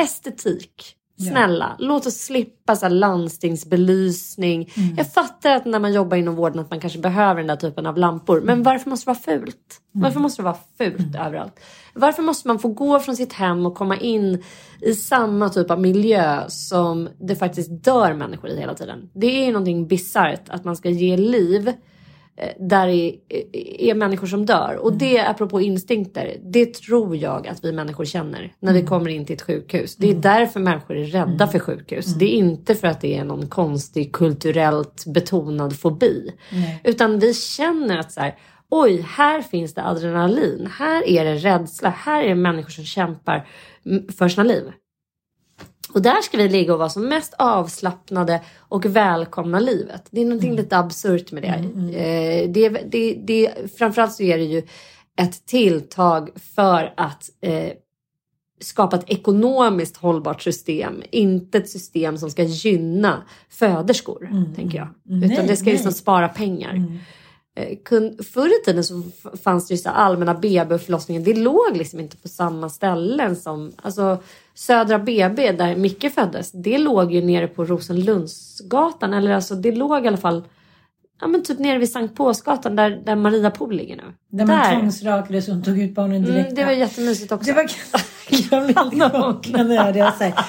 [0.00, 0.96] Estetik.
[1.28, 4.72] Snälla, låt oss slippa så landstingsbelysning.
[4.76, 4.96] Mm.
[4.96, 7.86] Jag fattar att när man jobbar inom vården att man kanske behöver den där typen
[7.86, 8.36] av lampor.
[8.36, 8.46] Mm.
[8.46, 9.80] Men varför måste det vara fult?
[9.92, 11.60] Varför måste det vara fult överallt?
[11.94, 14.42] Varför måste man få gå från sitt hem och komma in
[14.80, 19.10] i samma typ av miljö som det faktiskt dör människor i hela tiden?
[19.12, 21.72] Det är ju någonting bisarrt att man ska ge liv
[22.58, 23.14] där är,
[23.78, 24.78] är människor som dör.
[24.80, 29.26] Och det apropå instinkter, det tror jag att vi människor känner när vi kommer in
[29.26, 29.96] till ett sjukhus.
[29.96, 32.06] Det är därför människor är rädda för sjukhus.
[32.06, 36.32] Det är inte för att det är någon konstig kulturellt betonad fobi.
[36.84, 38.38] Utan vi känner att så här,
[38.70, 40.68] oj, här finns det adrenalin.
[40.78, 41.90] Här är det rädsla.
[41.90, 43.48] Här är det människor som kämpar
[43.86, 44.62] mm, för sina liv.
[45.94, 50.06] Och där ska vi ligga och vara som mest avslappnade och välkomna livet.
[50.10, 51.48] Det är någonting lite absurt med det.
[51.98, 53.50] Eh, det, det, det.
[53.78, 54.62] Framförallt så är det ju
[55.16, 57.70] ett tilltag för att eh,
[58.60, 61.02] skapa ett ekonomiskt hållbart system.
[61.10, 64.88] Inte ett system som ska gynna föderskor, tänker jag.
[65.04, 65.74] Utan Nej, det ska nej.
[65.74, 67.00] liksom spara pengar.
[67.54, 67.78] Eh,
[68.32, 69.02] förr i tiden så
[69.44, 71.24] fanns det ju så allmänna BB och förlossningen.
[71.24, 74.18] Det låg liksom inte på samma ställen som alltså
[74.54, 76.52] Södra BB där Micke föddes.
[76.52, 80.42] Det låg ju nere på Rosenlundsgatan eller alltså det låg i alla fall
[81.20, 84.02] ja men typ nere vid Sankt Paulsgatan där, där Maria Pool ligger nu.
[84.30, 86.40] Där man tvångsrakades och tog ut barnen direkt.
[86.40, 87.46] Mm, det var jättemysigt också.
[87.46, 87.62] Det var
[89.98, 90.44] jag säga,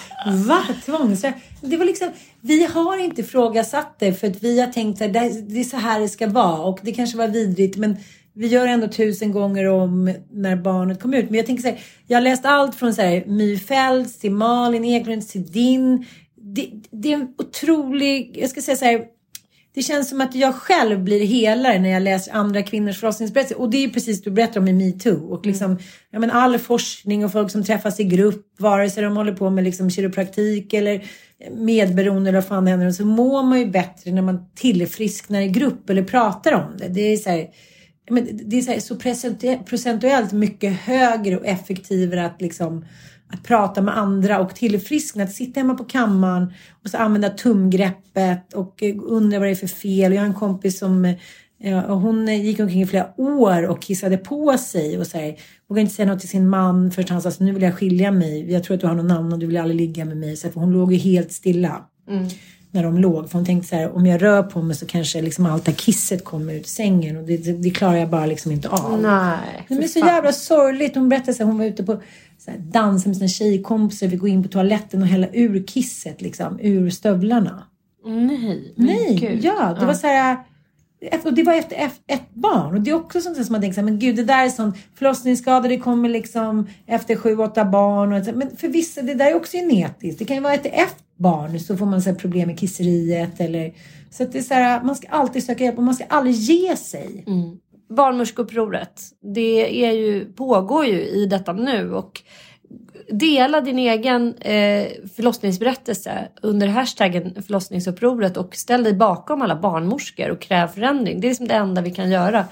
[0.48, 0.64] Va?
[0.86, 1.34] Tvångsrak?
[1.62, 2.12] Det var liksom,
[2.42, 5.20] vi har inte ifrågasatt det för att vi har tänkt att det
[5.60, 6.62] är så här det ska vara.
[6.62, 7.98] Och det kanske var vidrigt men
[8.34, 11.30] vi gör ändå tusen gånger om när barnet kom ut.
[11.30, 14.32] Men jag tänker så här, jag har läst allt från så här, My Fälts till
[14.32, 16.06] Malin Eklund till din.
[16.36, 19.06] Det, det är en otrolig, jag ska säga så här,
[19.74, 23.62] det känns som att jag själv blir helare när jag läser andra kvinnors förlossningsberättelser.
[23.62, 25.34] Och det är ju precis det du berättar om i metoo.
[25.34, 25.80] Och liksom,
[26.12, 29.50] ja, men all forskning och folk som träffas i grupp, vare sig de håller på
[29.50, 31.04] med liksom kiropraktik eller
[31.52, 35.48] medberoende eller vad fan det händer, så mår man ju bättre när man tillfrisknar i
[35.48, 36.88] grupp eller pratar om det.
[36.88, 37.48] Det är så här,
[38.12, 38.96] men det är så, här, så
[39.66, 42.86] procentuellt mycket högre och effektivare att liksom
[43.34, 45.24] att prata med andra och tillfriskna.
[45.24, 46.54] Att sitta hemma på kammaren
[46.84, 50.14] och så använda tumgreppet och eh, undra vad det är för fel.
[50.14, 51.16] Jag har en kompis som eh,
[51.58, 55.36] ja, hon gick omkring i flera år och kissade på sig och så här,
[55.68, 58.12] vågade inte säga något till sin man förrän han sa så nu vill jag skilja
[58.12, 58.52] mig.
[58.52, 60.36] Jag tror att du har någon annan och du vill aldrig ligga med mig.
[60.36, 61.86] Så här, för hon låg ju helt stilla.
[62.10, 62.28] Mm
[62.72, 63.30] när de låg.
[63.30, 65.72] För hon tänkte så här, om jag rör på mig så kanske liksom allt det
[65.72, 69.02] här kisset kommer ut sängen och det, det, det klarar jag bara liksom inte av.
[69.02, 69.66] Nej.
[69.68, 70.10] Men det är så fan.
[70.10, 70.96] jävla sorgligt.
[70.96, 72.02] Hon berättade så här, hon var ute på
[72.38, 74.08] så här, dans med sina tjejkompisar.
[74.08, 77.64] Vi går in på toaletten och hälla ur kisset liksom, ur stövlarna.
[78.06, 79.44] Nej, men Nej, gud.
[79.44, 80.38] ja, det var så här.
[81.24, 82.76] Och det var efter ett, ett barn.
[82.76, 84.50] Och det är också sånt som man tänker så här, men gud det där är
[84.50, 88.14] sån förlossningsskada, det kommer liksom efter sju, åtta barn.
[88.14, 90.20] Och, men för vissa, det där är också genetiskt.
[90.20, 93.40] Det kan ju vara efter ett barn så får man så här, problem med kisseriet
[93.40, 93.74] eller
[94.12, 96.36] så att det är så här, man ska alltid söka hjälp och man ska aldrig
[96.36, 97.24] ge sig.
[97.28, 97.58] Mm.
[97.96, 99.02] Barnmorskeupproret,
[99.36, 102.22] det är ju, pågår ju i detta nu och
[103.12, 110.42] dela din egen eh, förlossningsberättelse under hashtaggen förlossningsupproret och ställ dig bakom alla barnmorskor och
[110.42, 111.22] kräv förändring.
[111.22, 112.46] Det är liksom det enda vi kan göra.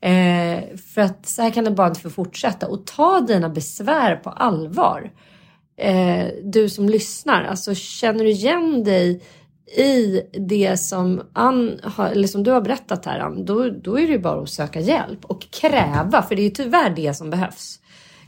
[0.00, 0.58] Eh,
[0.94, 2.66] för att så här kan det bara inte få fortsätta.
[2.66, 5.10] Och ta dina besvär på allvar.
[5.76, 9.22] Eh, du som lyssnar, alltså känner du igen dig
[9.76, 14.06] i det som, Ann har, eller som du har berättat här Ann, då, då är
[14.06, 17.30] det ju bara att söka hjälp och kräva, för det är ju tyvärr det som
[17.30, 17.80] behövs.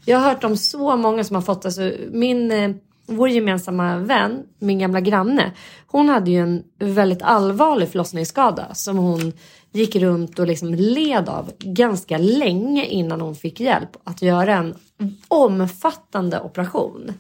[0.05, 2.71] Jag har hört om så många som har fått, alltså min, eh,
[3.07, 5.53] vår gemensamma vän, min gamla granne,
[5.87, 9.33] hon hade ju en väldigt allvarlig förlossningsskada som hon
[9.73, 14.75] gick runt och liksom led av ganska länge innan hon fick hjälp att göra en
[15.29, 17.13] omfattande operation.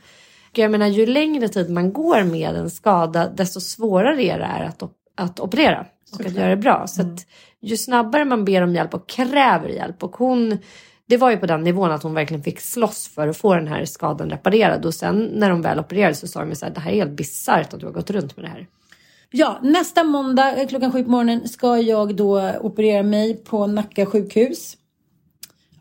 [0.52, 4.64] Jag menar, ju längre tid man går med en skada, desto svårare är det är
[4.64, 6.86] att, op- att operera och att göra det bra.
[6.86, 7.26] Så att
[7.60, 10.58] ju snabbare man ber om hjälp och kräver hjälp och hon
[11.12, 13.68] det var ju på den nivån att hon verkligen fick slåss för att få den
[13.68, 16.80] här skadan reparerad och sen när de väl opererade så sa de så här, det
[16.80, 18.66] här är helt bisarrt att du har gått runt med det här.
[19.30, 24.06] Ja, nästa måndag eh, klockan sju på morgonen ska jag då operera mig på Nacka
[24.06, 24.76] sjukhus.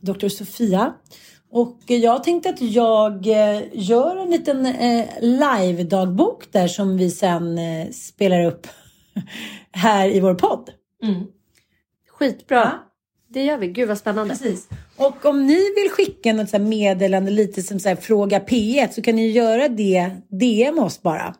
[0.01, 0.27] Dr.
[0.27, 0.93] Sofia.
[1.51, 7.59] Och jag tänkte att jag eh, gör en liten eh, live-dagbok där som vi sen
[7.93, 8.67] spelar upp
[9.71, 10.69] här i vår podd.
[12.09, 12.79] Skitbra.
[13.33, 13.67] Det gör vi.
[13.67, 14.33] Gud vad spännande.
[14.33, 14.67] Precis.
[14.97, 19.15] Och om ni vill skicka något så meddelande lite som så fråga P1 så kan
[19.15, 21.35] ni göra det DM oss bara.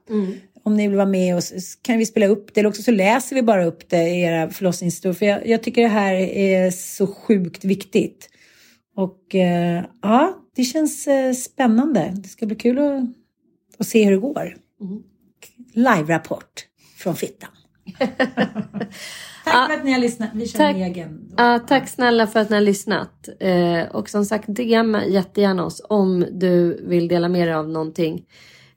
[0.64, 2.92] Om ni vill vara med och s- kan vi spela upp det eller också så
[2.92, 5.14] läser vi bara upp det i era förlossningshistorier.
[5.14, 8.30] För jag, jag tycker det här är så sjukt viktigt.
[8.96, 12.12] Och eh, ja, det känns eh, spännande.
[12.16, 13.04] Det ska bli kul att,
[13.78, 14.56] att se hur det går.
[15.74, 16.66] Live-rapport
[16.98, 17.50] från Fittan.
[19.44, 20.30] Tack för att ni har lyssnat.
[20.34, 20.76] Vi kör Tack.
[20.76, 21.32] en egen.
[21.38, 23.30] Ja, tack snälla för att ni har lyssnat.
[23.40, 28.26] Eh, och som sagt, DM jättegärna oss om du vill dela med dig av någonting.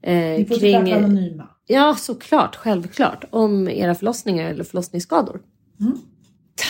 [0.03, 1.49] Eh, Ni får såklart vara anonyma.
[1.67, 2.57] Ja, såklart.
[2.57, 3.25] Självklart.
[3.31, 5.41] Om era förlossningar eller förlossningsskador.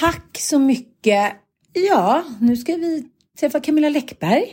[0.01, 1.32] Tack så mycket.
[1.72, 3.05] Ja, nu ska vi
[3.40, 4.45] träffa Camilla Läckberg.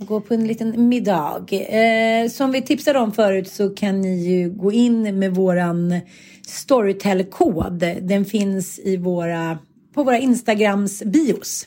[0.00, 1.46] Och gå på en liten middag.
[1.52, 6.00] Eh, som vi tipsade om förut så kan ni ju gå in med våran
[6.46, 7.84] Storytel-kod.
[8.02, 9.58] Den finns i våra,
[9.94, 11.66] på våra Instagrams bios.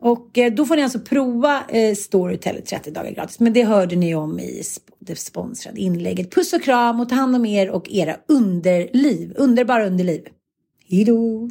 [0.00, 3.40] Och eh, då får ni alltså prova eh, Storytel i 30 dagar gratis.
[3.40, 4.62] Men det hörde ni om i
[4.98, 6.34] det sponsrade inlägget.
[6.34, 9.32] Puss och kram och ta hand om er och era underliv.
[9.36, 10.22] Underbara underliv.
[10.88, 11.50] Hejdå!